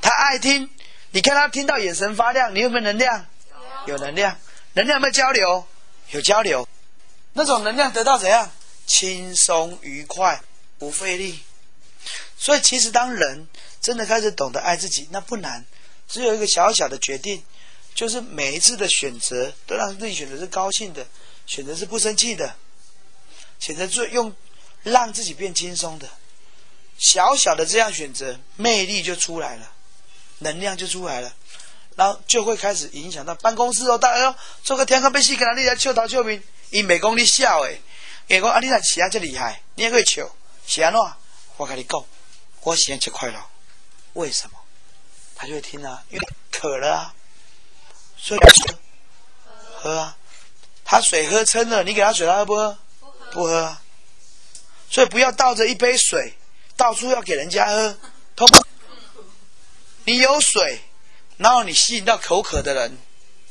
[0.00, 0.70] 他爱听。
[1.10, 3.26] 你看他听到眼神发亮，你有没有能量？
[3.86, 4.38] 有能量。
[4.74, 5.66] 能量有没有交流？
[6.10, 6.68] 有交流。
[7.32, 8.48] 那种能量得到怎样？
[8.86, 10.40] 轻松愉快，
[10.78, 11.40] 不费力。
[12.38, 13.48] 所以其实当人
[13.80, 15.64] 真的开始懂得爱自己，那不难，
[16.08, 17.42] 只有一个小小的决定，
[17.94, 21.06] 就是每一次的选择都让自己选择是高兴的，
[21.46, 22.54] 选择是不生气的。
[23.58, 24.34] 选择做用
[24.82, 26.08] 让自己变轻松的，
[26.98, 29.72] 小小的这样选择，魅力就出来了，
[30.40, 31.34] 能量就出来了，
[31.96, 33.96] 然后就会开始影响到办公室哦。
[33.96, 37.80] 大家说做个天空被戏，跟他你来笑头笑面，伊美讲你笑诶，
[38.28, 40.30] 伊讲啊你若是啊这厉害，你也可以笑，
[40.66, 41.00] 是安怎？
[41.56, 42.04] 我跟你讲，
[42.60, 43.42] 我喜欢吃快乐，
[44.12, 44.55] 为什么？
[45.36, 47.14] 他就会听啊，因为渴了啊，
[48.16, 48.40] 所以
[49.76, 50.16] 喝啊，
[50.84, 52.78] 他水喝撑了，你给他水，他喝不喝？
[53.32, 53.76] 不喝，
[54.90, 56.34] 所以不要倒着一杯水
[56.76, 57.98] 到处要给人家喝，
[58.34, 58.48] 通？
[60.04, 60.80] 你有水，
[61.36, 62.96] 然后你吸引到口渴的人，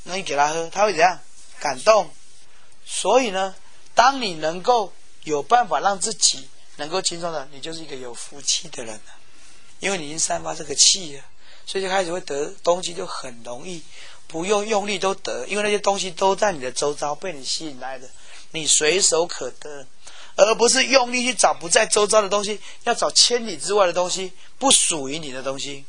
[0.04, 1.20] 那你给他喝，他会怎样？
[1.60, 2.10] 感动。
[2.86, 3.54] 所以呢，
[3.94, 9.14] 当你能够有办法让自己能够轻松的，你就是一个有福气的人了，
[9.80, 11.24] 因为你已经散发这个气了，
[11.66, 13.82] 所以就开始会得东西就很容易，
[14.28, 18.10] 不用用力都得，因为那些东西都在你的周遭被你吸引来的。
[18.52, 19.86] 你随手可得，
[20.36, 25.84] 而不是用力去找不在周遭的东西，要找千里之外的东西，不属于你的东西。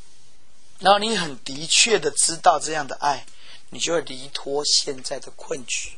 [0.80, 3.24] 然后你很的确的知道这样的爱，
[3.70, 5.92] 你就会离脱现在的困局。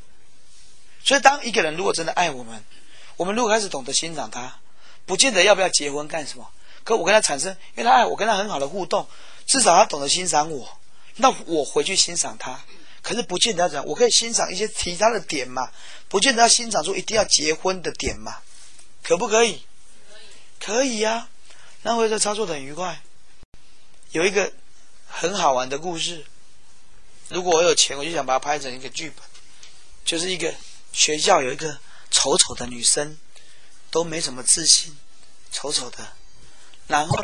[1.03, 2.63] 所以，当一个人如果真的爱我们，
[3.17, 4.61] 我们如果开始懂得欣赏他，
[5.07, 6.51] 不见得要不要结婚干什么。
[6.85, 9.07] 可我跟他产生，因为他爱我，跟他很好的互动，
[9.49, 10.79] 至少他懂得欣赏我，
[11.17, 12.61] 那我回去欣赏他。
[13.01, 15.71] 可是不见得要讲，我可以欣赏一些其他的点嘛？
[16.09, 18.37] 不见得要欣赏出一定要结婚的点嘛？
[19.03, 19.63] 可不可以？
[20.61, 21.29] 可以呀。
[21.83, 23.01] 那会这操作的很愉快。
[24.11, 24.53] 有一个
[25.07, 26.27] 很好玩的故事，
[27.29, 29.25] 如果我有钱，我就想把它拍成一个剧本。
[30.05, 30.55] 就是一个
[30.93, 31.79] 学校有一个
[32.11, 33.17] 丑丑的女生，
[33.91, 34.99] 都没什么自信，
[35.51, 36.07] 丑丑的。
[36.87, 37.17] 然后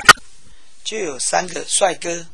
[0.84, 2.26] 就有三个帅哥，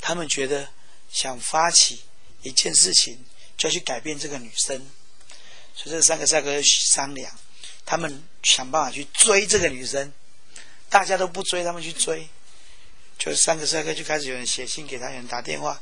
[0.00, 0.68] 他们觉得
[1.10, 2.02] 想发起。
[2.42, 3.22] 一件事情
[3.58, 4.74] 就要去改变这个女生，
[5.74, 7.30] 所以这三个帅哥商量，
[7.84, 10.10] 他们想办法去追这个女生，
[10.88, 12.26] 大家都不追，他们去追，
[13.18, 15.78] 就三个帅哥就开始有人写信给他，有人打电话，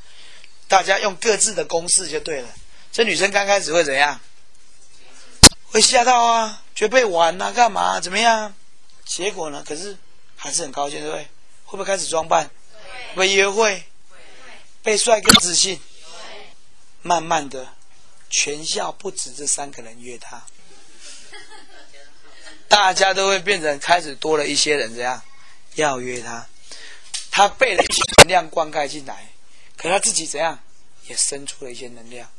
[0.67, 2.49] 大家用各自的公式就对了。
[2.91, 4.21] 这女生刚开始会怎样？
[5.71, 8.01] 会吓到啊，觉得被玩啊，干嘛？
[8.01, 8.53] 怎么样？
[9.05, 9.63] 结果呢？
[9.65, 9.97] 可是
[10.35, 11.29] 还是很高兴，对不对？
[11.69, 12.47] 会不会开始装扮？
[12.47, 13.85] 会不会约会？
[14.83, 15.79] 被帅哥自信？
[17.03, 17.75] 慢慢的，
[18.31, 20.43] 全校不止这三个人约他，
[22.69, 25.23] 大家都会变成开始多了一些人这样
[25.75, 26.47] 要约他，
[27.31, 29.31] 他被了一些能量灌溉进来，
[29.77, 30.59] 可他自己怎样
[31.07, 32.31] 也生出了一些能量。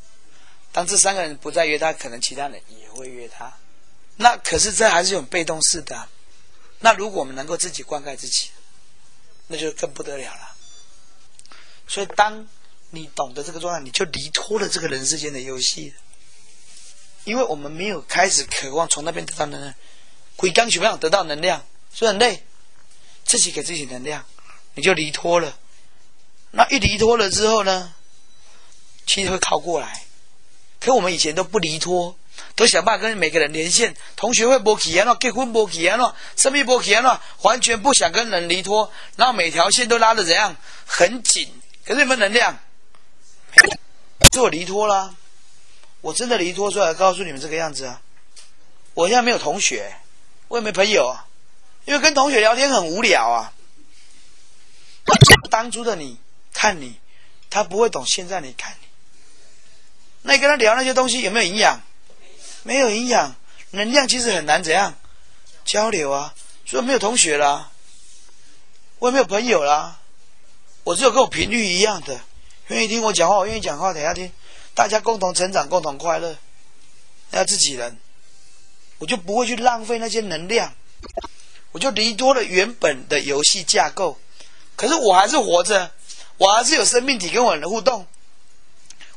[0.71, 3.53] 当这三个人不再约他，可能其他人也会约他。
[4.15, 6.09] 那可是这还是一种被动式的。
[6.79, 8.49] 那如果我们能够自己灌溉自己，
[9.49, 10.55] 那就更不得了了。
[11.85, 12.47] 所以当。
[12.91, 15.93] 你懂得这个状态，你就离脱了这个人世间的游戏。
[17.23, 19.75] 因为我们没有开始渴望从那边得到能量，
[20.35, 22.43] 鬼刚不想得到能量，所以很累。
[23.25, 24.25] 自己给自己能量，
[24.73, 25.55] 你就离脱了。
[26.49, 27.93] 那一离脱了之后呢，
[29.05, 30.07] 其实会靠过来。
[30.79, 32.17] 可我们以前都不离脱，
[32.55, 33.95] 都想办法跟每个人连线。
[34.15, 41.53] 同学会波起啊，结婚波起啊，生命波起啊，完全不想跟人离脱，然后每条线都拉的怎样很紧。
[41.85, 42.57] 可是有没有能量？
[43.55, 43.77] 没有，
[44.33, 45.15] 是我离脱啦。
[46.01, 48.01] 我真的离脱出来，告诉你们这个样子啊。
[48.93, 49.95] 我现在没有同学，
[50.47, 51.25] 我也没朋友啊，
[51.85, 53.53] 因为跟同学聊天很无聊啊。
[55.49, 56.19] 当初的你
[56.53, 56.99] 看你，
[57.49, 58.87] 他不会懂现在你看你。
[60.21, 61.81] 那你跟他聊那些东西有没有营养？
[62.63, 63.35] 没有营养，
[63.71, 64.95] 能量其实很难怎样
[65.65, 66.33] 交流啊。
[66.65, 67.71] 所以没有同学啦，
[68.99, 69.99] 我也没有朋友啦。
[70.83, 72.19] 我只有跟我频率一样的，
[72.67, 74.31] 愿意听我讲话，我愿意讲话，等下听。
[74.75, 76.37] 大家共同成长，共同快乐。
[77.31, 77.97] 要自己人，
[78.97, 80.73] 我就不会去浪费那些能量，
[81.71, 84.17] 我就离多了原本的游戏架构。
[84.75, 85.91] 可是我还是活着，
[86.37, 88.07] 我还是有生命体跟我人互动。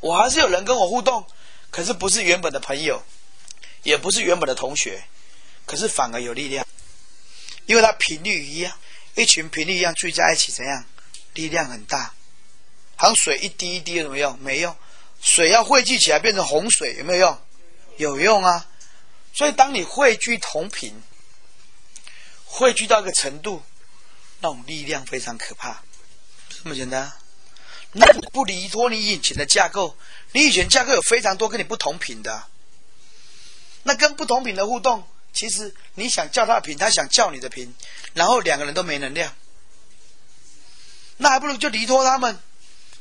[0.00, 1.24] 我还是有人跟我互动，
[1.70, 3.02] 可是不是原本的朋友，
[3.82, 5.02] 也不是原本的同学，
[5.66, 6.66] 可是反而有力量，
[7.66, 8.78] 因为它频率一样，
[9.14, 10.84] 一群频率一样聚在一起，怎样？
[11.34, 12.14] 力量很大。
[12.94, 14.38] 好像水一滴一滴有什么用？
[14.40, 14.76] 没用。
[15.20, 17.38] 水要汇聚起来变成洪水，有没有用？
[17.96, 18.68] 有用啊。
[19.34, 20.94] 所以当你汇聚同频，
[22.44, 23.62] 汇聚到一个程度，
[24.40, 25.82] 那种力量非常可怕，
[26.48, 27.10] 这么简单。
[27.92, 29.96] 那不离脱你以前的架构，
[30.32, 32.44] 你以前架构有非常多跟你不同频的，
[33.82, 37.74] 那跟不同频的互动，其实你想叫他的频，他想叫你的频，
[38.14, 39.34] 然后两个人都没能量，
[41.16, 42.38] 那还不如就离脱他们，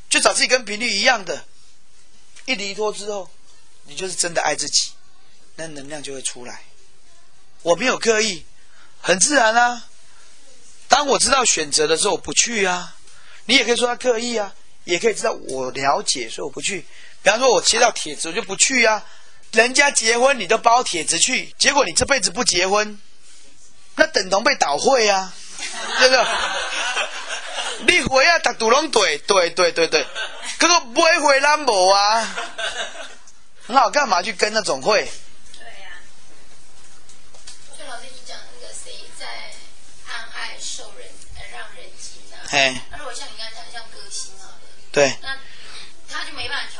[0.09, 1.45] 就找自己跟频率一样的，
[2.45, 3.29] 一离脱之后，
[3.85, 4.91] 你就是真的爱自己，
[5.55, 6.61] 那能量就会出来。
[7.61, 8.45] 我没有刻意，
[9.01, 9.87] 很自然啊。
[10.87, 12.95] 当我知道选择的时候，我不去啊。
[13.45, 14.53] 你也可以说他刻意啊。
[14.83, 16.79] 也可以知道我了解，所以我不去。
[17.21, 19.05] 比方说，我切到帖子，我就不去呀。
[19.51, 22.99] 人家结婚，你都包帖子去，结果你这辈子不结婚，
[23.95, 25.33] 那等同被倒会啊，
[25.99, 26.25] 对不对？
[27.87, 30.07] 你回啊，大杜龙对对对对对，
[30.57, 32.35] 可是不会回兰博啊。
[33.67, 35.11] 那我干嘛去跟那种会？
[35.53, 35.99] 对呀。
[37.75, 39.25] 所以老师你讲那个谁在
[40.07, 42.39] 暗爱受人呃让人惊啊？
[42.47, 42.75] 嘿。
[42.91, 44.55] 那如果像你刚才讲像歌星啊，
[44.91, 45.13] 对。
[45.21, 45.35] 那
[46.09, 46.70] 他就没办法。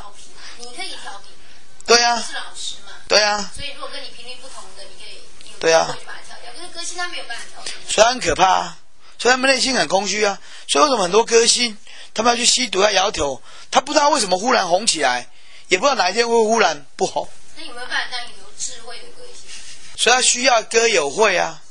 [2.02, 2.20] 对呀。
[2.20, 2.92] 是老师嘛？
[3.06, 3.50] 对呀。
[3.54, 5.22] 所以如果跟你频率不同的，你可以
[5.60, 6.52] 对啊机会把它调掉。
[6.52, 7.62] 可是歌星他没有办法。
[7.88, 8.78] 所以很可怕啊，
[9.18, 10.38] 所以他们内心很空虚啊。
[10.68, 11.76] 所以为什么很多歌星
[12.14, 13.40] 他们要去吸毒要摇头？
[13.70, 15.28] 他不知道为什么忽然红起来，
[15.68, 17.28] 也不知道哪一天会忽然不红。
[17.56, 18.28] 那有没有办法当有
[18.58, 19.48] 智慧的歌星？
[19.96, 21.62] 所以他需要歌友会啊，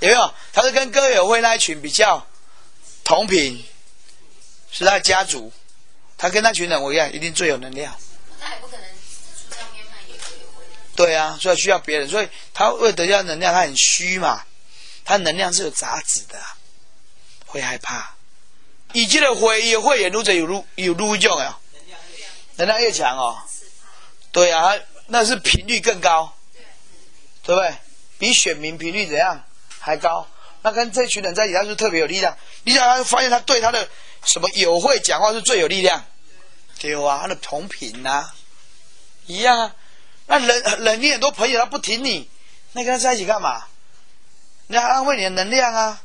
[0.00, 0.34] 有没有？
[0.52, 2.26] 他是跟歌友会那一群比较
[3.04, 3.64] 同频，
[4.70, 5.52] 是他的家族，
[6.16, 7.94] 他跟那群人我一样，一定最有能量。
[8.40, 10.64] 他也不可能出唱片卖给歌友会。
[10.96, 14.44] 对啊，所以需要别人，所以他为了得到能量，他很虚嘛，
[15.04, 16.56] 他能量是有杂质的啊，
[17.46, 18.14] 会害怕。
[18.92, 21.58] 以及的会也会也撸着有撸有撸用啊，
[22.56, 23.36] 能量越强哦。
[24.30, 24.72] 对啊，
[25.08, 26.32] 那是频率更高，
[27.42, 27.74] 对不对？
[28.18, 29.42] 比选民频率怎样
[29.80, 30.28] 还高？
[30.62, 32.36] 那跟这群人在一起，他是特别有力量。
[32.62, 33.88] 你想，他发现他对他的
[34.24, 36.04] 什么友会讲话是最有力量，
[36.78, 38.30] 对啊，他的同频呐、
[39.26, 39.74] 一样啊。
[40.26, 42.28] 那人人你很多朋友他不挺你，
[42.72, 43.66] 那跟他在一起干嘛？
[44.66, 46.00] 你要安慰你的能量啊，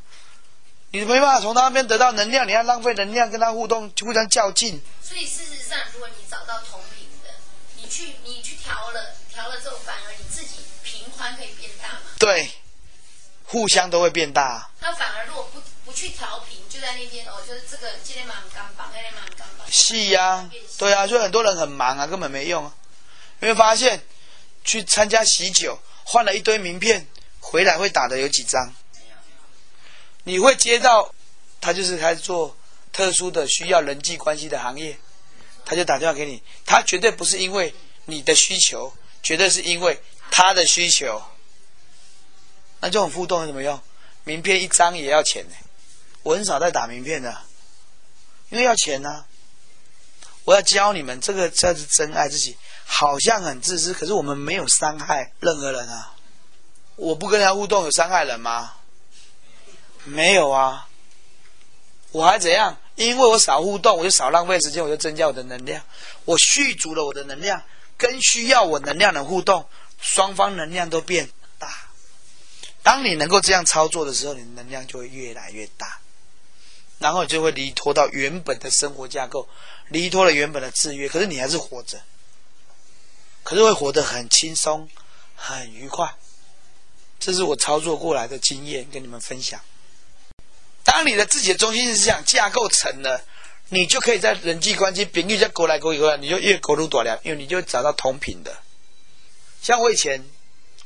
[0.91, 4.81] 你没办法从他那边得到能量，你要浪费能量跟他互动，互相较劲。
[5.01, 7.29] 所以事实上，如果你找到同频的，
[7.77, 12.01] 你去你去调了，调了之后，反而你自己频宽可以变大嘛。
[12.19, 12.51] 对，
[13.45, 14.69] 互相都会变大。
[14.81, 19.65] 那反而如果不不去调频，就在那边哦，就是这个今天蛮干绑，那天蛮干绑。
[19.71, 22.73] 是呀、对啊，所以很多人很忙啊，根本没用啊。
[23.39, 24.01] 有没有发现，
[24.63, 27.07] 去参加喜酒，换了一堆名片，
[27.39, 28.73] 回来会打的有几张？
[30.23, 31.13] 你会接到，
[31.61, 32.55] 他就是开始做
[32.91, 34.97] 特殊的需要人际关系的行业，
[35.65, 37.73] 他就打电话给你，他绝对不是因为
[38.05, 41.21] 你的需求，绝对是因为他的需求。
[42.81, 43.81] 那这种互动有什么用？
[44.25, 45.55] 名片一张也要钱呢。
[46.23, 47.41] 我很少在打名片的，
[48.49, 49.25] 因为要钱呢、
[50.43, 52.57] 我要教你们，这个才是真爱自己。
[52.91, 56.15] 好像很自私，可是我们没有伤害任何人啊。
[56.95, 58.73] 我不跟人家互动，有伤害人吗？
[60.05, 60.87] 没有啊。
[62.11, 62.75] 我还怎样？
[62.95, 65.83] 因为我少互动，我就少浪费时间，我就增加我的能量。
[66.25, 67.61] 我蓄足了我的能量，
[67.95, 69.69] 跟需要我能量的互动，
[70.01, 71.29] 双方能量都变
[71.59, 71.71] 大。
[72.81, 75.99] 当你能够这样操作的时候，你的能量就会越来越大。
[76.97, 79.47] 然后你就会离脱到原本的生活架构，
[79.87, 82.01] 离脱了原本的制约，可是你还是活着，
[83.43, 84.89] 可是会活得很轻松、
[85.35, 86.15] 很愉快。
[87.19, 89.59] 这是我操作过来的经验，跟你们分享。
[90.83, 93.23] 当你的自己的中心思想架构成了，
[93.69, 98.57] 你就可以在人际关系、频率在勾来勾去，你就越勾入短量，因为你就找到同频的。
[99.61, 100.25] 像我以前，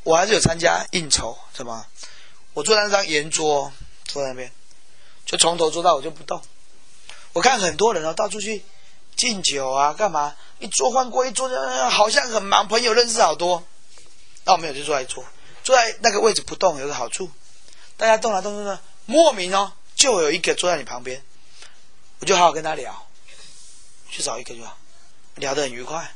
[0.04, 1.86] 我还是有参加应酬，什么？
[2.54, 3.72] 我坐在那张圆桌，
[4.06, 4.52] 坐在那边，
[5.26, 6.42] 就从头坐到尾就不动。
[7.34, 8.64] 我看很多人哦，到处去
[9.16, 10.36] 敬酒啊，干嘛？
[10.60, 11.50] 一桌换过一桌，
[11.90, 13.64] 好像很忙，朋友认识好多。
[14.46, 15.24] 那我没有就坐在一桌，
[15.64, 17.30] 坐在那个位置不动，有个好处，
[17.98, 21.24] 大家动来动去呢，莫名哦，就有一个坐在你旁边，
[22.20, 23.08] 我就好好跟他聊，
[24.10, 24.78] 去找一个就好，
[25.36, 26.14] 聊得很愉快，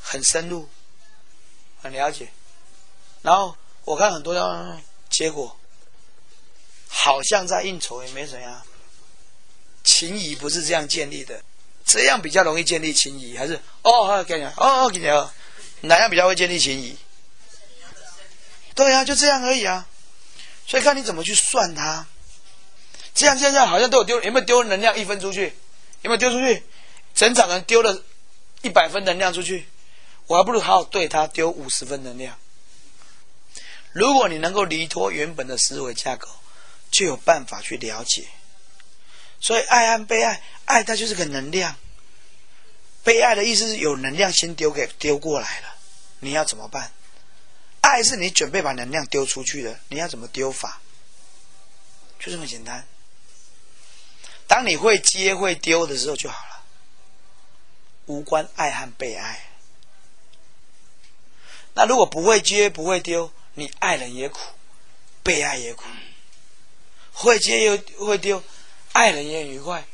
[0.00, 0.68] 很深入，
[1.82, 2.28] 很了解。
[3.22, 5.58] 然后我看很多人，结果
[6.88, 8.62] 好像在应酬也没怎样。
[9.84, 11.42] 情谊不是这样建立的，
[11.88, 15.32] 这样比较容易建立情谊，还是哦，给你哦，哦，给你哦，
[15.80, 16.94] 哪样比较会建立情谊？
[18.74, 19.88] 对呀，就这样而已啊。
[20.66, 22.06] 所以看你怎么去算它。
[23.14, 25.54] 这样现在好像都有丢，有没有丢能量一分出去？
[26.02, 26.62] 有没有丢出去？
[27.14, 28.04] 整场人丢了
[28.60, 29.66] 一百分能量出去，
[30.26, 32.38] 我还不如好好对他丢五十分能量。
[33.92, 36.28] 如果你能够离脱原本的思维架构，
[36.90, 38.28] 就有办法去了解。
[39.40, 41.76] 所以爱和被爱，爱它就是个能量。
[43.04, 45.74] 被爱的意思是有能量先丢给丢过来了，
[46.20, 46.92] 你要怎么办？
[47.80, 50.80] 爱是你准备把能量丢出去的，你要怎么丢法？
[52.18, 52.86] 就这么简单。
[54.46, 56.64] 当你会接会丢的时候就好了，
[58.06, 59.46] 无关爱和被爱。
[61.74, 64.40] 那如果不会接不会丢，你爱人也苦，
[65.22, 65.84] 被爱也苦，
[67.12, 68.42] 会接又会丢。
[68.98, 69.86] 爱人也很愉快，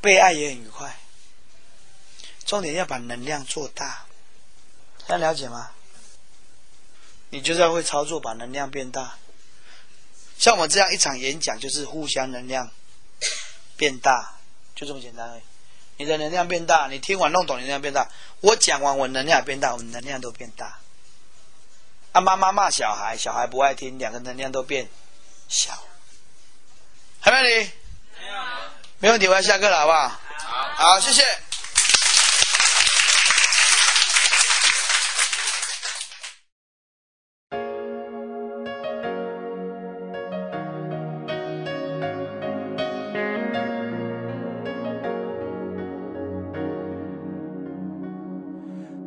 [0.00, 0.96] 被爱也很愉快。
[2.46, 4.06] 重点要把能量做大，
[5.08, 5.72] 大家了解吗？
[7.30, 9.18] 你就是要会操作，把能量变大。
[10.38, 12.70] 像我这样一场演讲，就是互相能量
[13.76, 14.36] 变大，
[14.76, 15.42] 就这么简单而已。
[15.96, 18.08] 你的能量变大，你听完弄懂，能量变大。
[18.40, 20.78] 我讲完，我能量变大，我们能量都变大。
[22.12, 24.88] 啊，妈妈骂小孩，小孩不爱听，两个能量都变
[25.48, 25.82] 小。
[27.18, 27.70] 还有你？
[29.00, 30.08] 没问题，我要下课了，好不好？
[30.76, 31.22] 好，好，谢谢。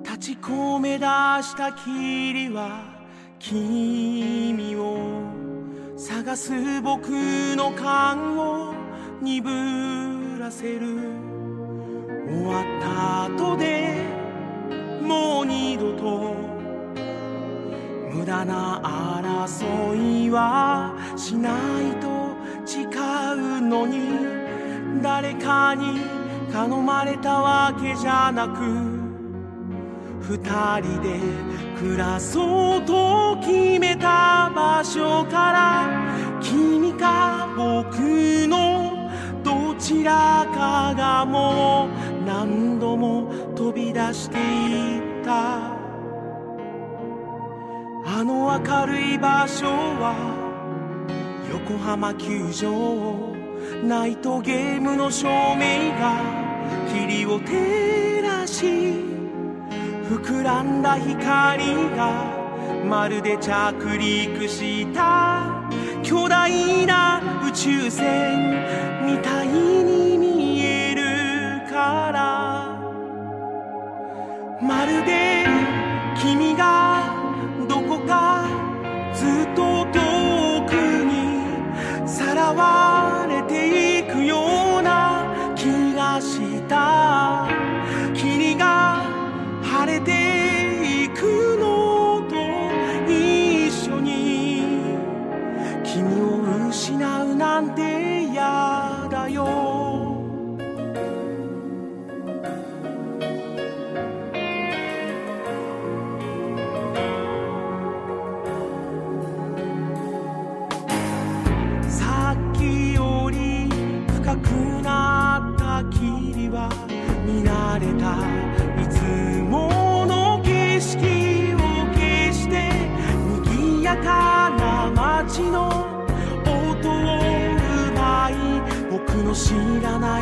[0.03, 1.05] 立ち込め出
[1.43, 2.84] した霧は
[3.39, 5.24] 君を
[5.97, 7.09] 探す僕
[7.55, 8.80] の勘を
[9.22, 11.32] 鈍らせる。
[12.28, 13.93] 終わった後で
[15.01, 16.36] もう二度と
[18.13, 25.99] 無駄な争いはしないと誓うのに誰かに
[26.51, 28.61] 頼まれたわけじゃなく
[30.22, 30.38] 二
[30.80, 31.19] 人で
[31.80, 37.97] 暮らそうと決めた場所から君か僕
[38.47, 38.80] の
[39.82, 41.89] ちらかがも
[42.21, 45.71] う何度も飛び出していった。
[48.03, 50.13] あの明るい場所は
[51.49, 53.32] 横浜球場
[53.84, 56.19] ナイトゲームの照明が
[56.93, 58.65] 霧を照らし
[60.07, 62.41] 膨らんだ光が
[62.88, 65.71] まるで着陸した
[66.03, 68.51] 巨大な宇宙船
[69.05, 72.21] みたいに見えるから。
[74.61, 75.45] まるで
[76.21, 76.80] 君が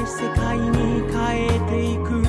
[0.09, 2.23] 世界に変えていく。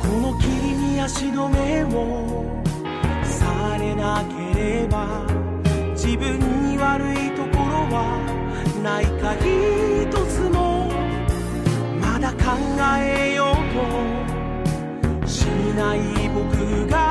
[0.00, 2.62] この霧に足止めを
[3.24, 4.22] されな
[4.54, 5.26] ければ
[5.94, 6.38] 自分
[6.70, 7.96] に悪いところは
[8.84, 10.56] ないか一つも。
[12.00, 12.36] まだ考
[12.98, 13.54] えよう
[15.22, 15.44] とし
[15.76, 15.98] ない
[16.30, 17.05] 僕が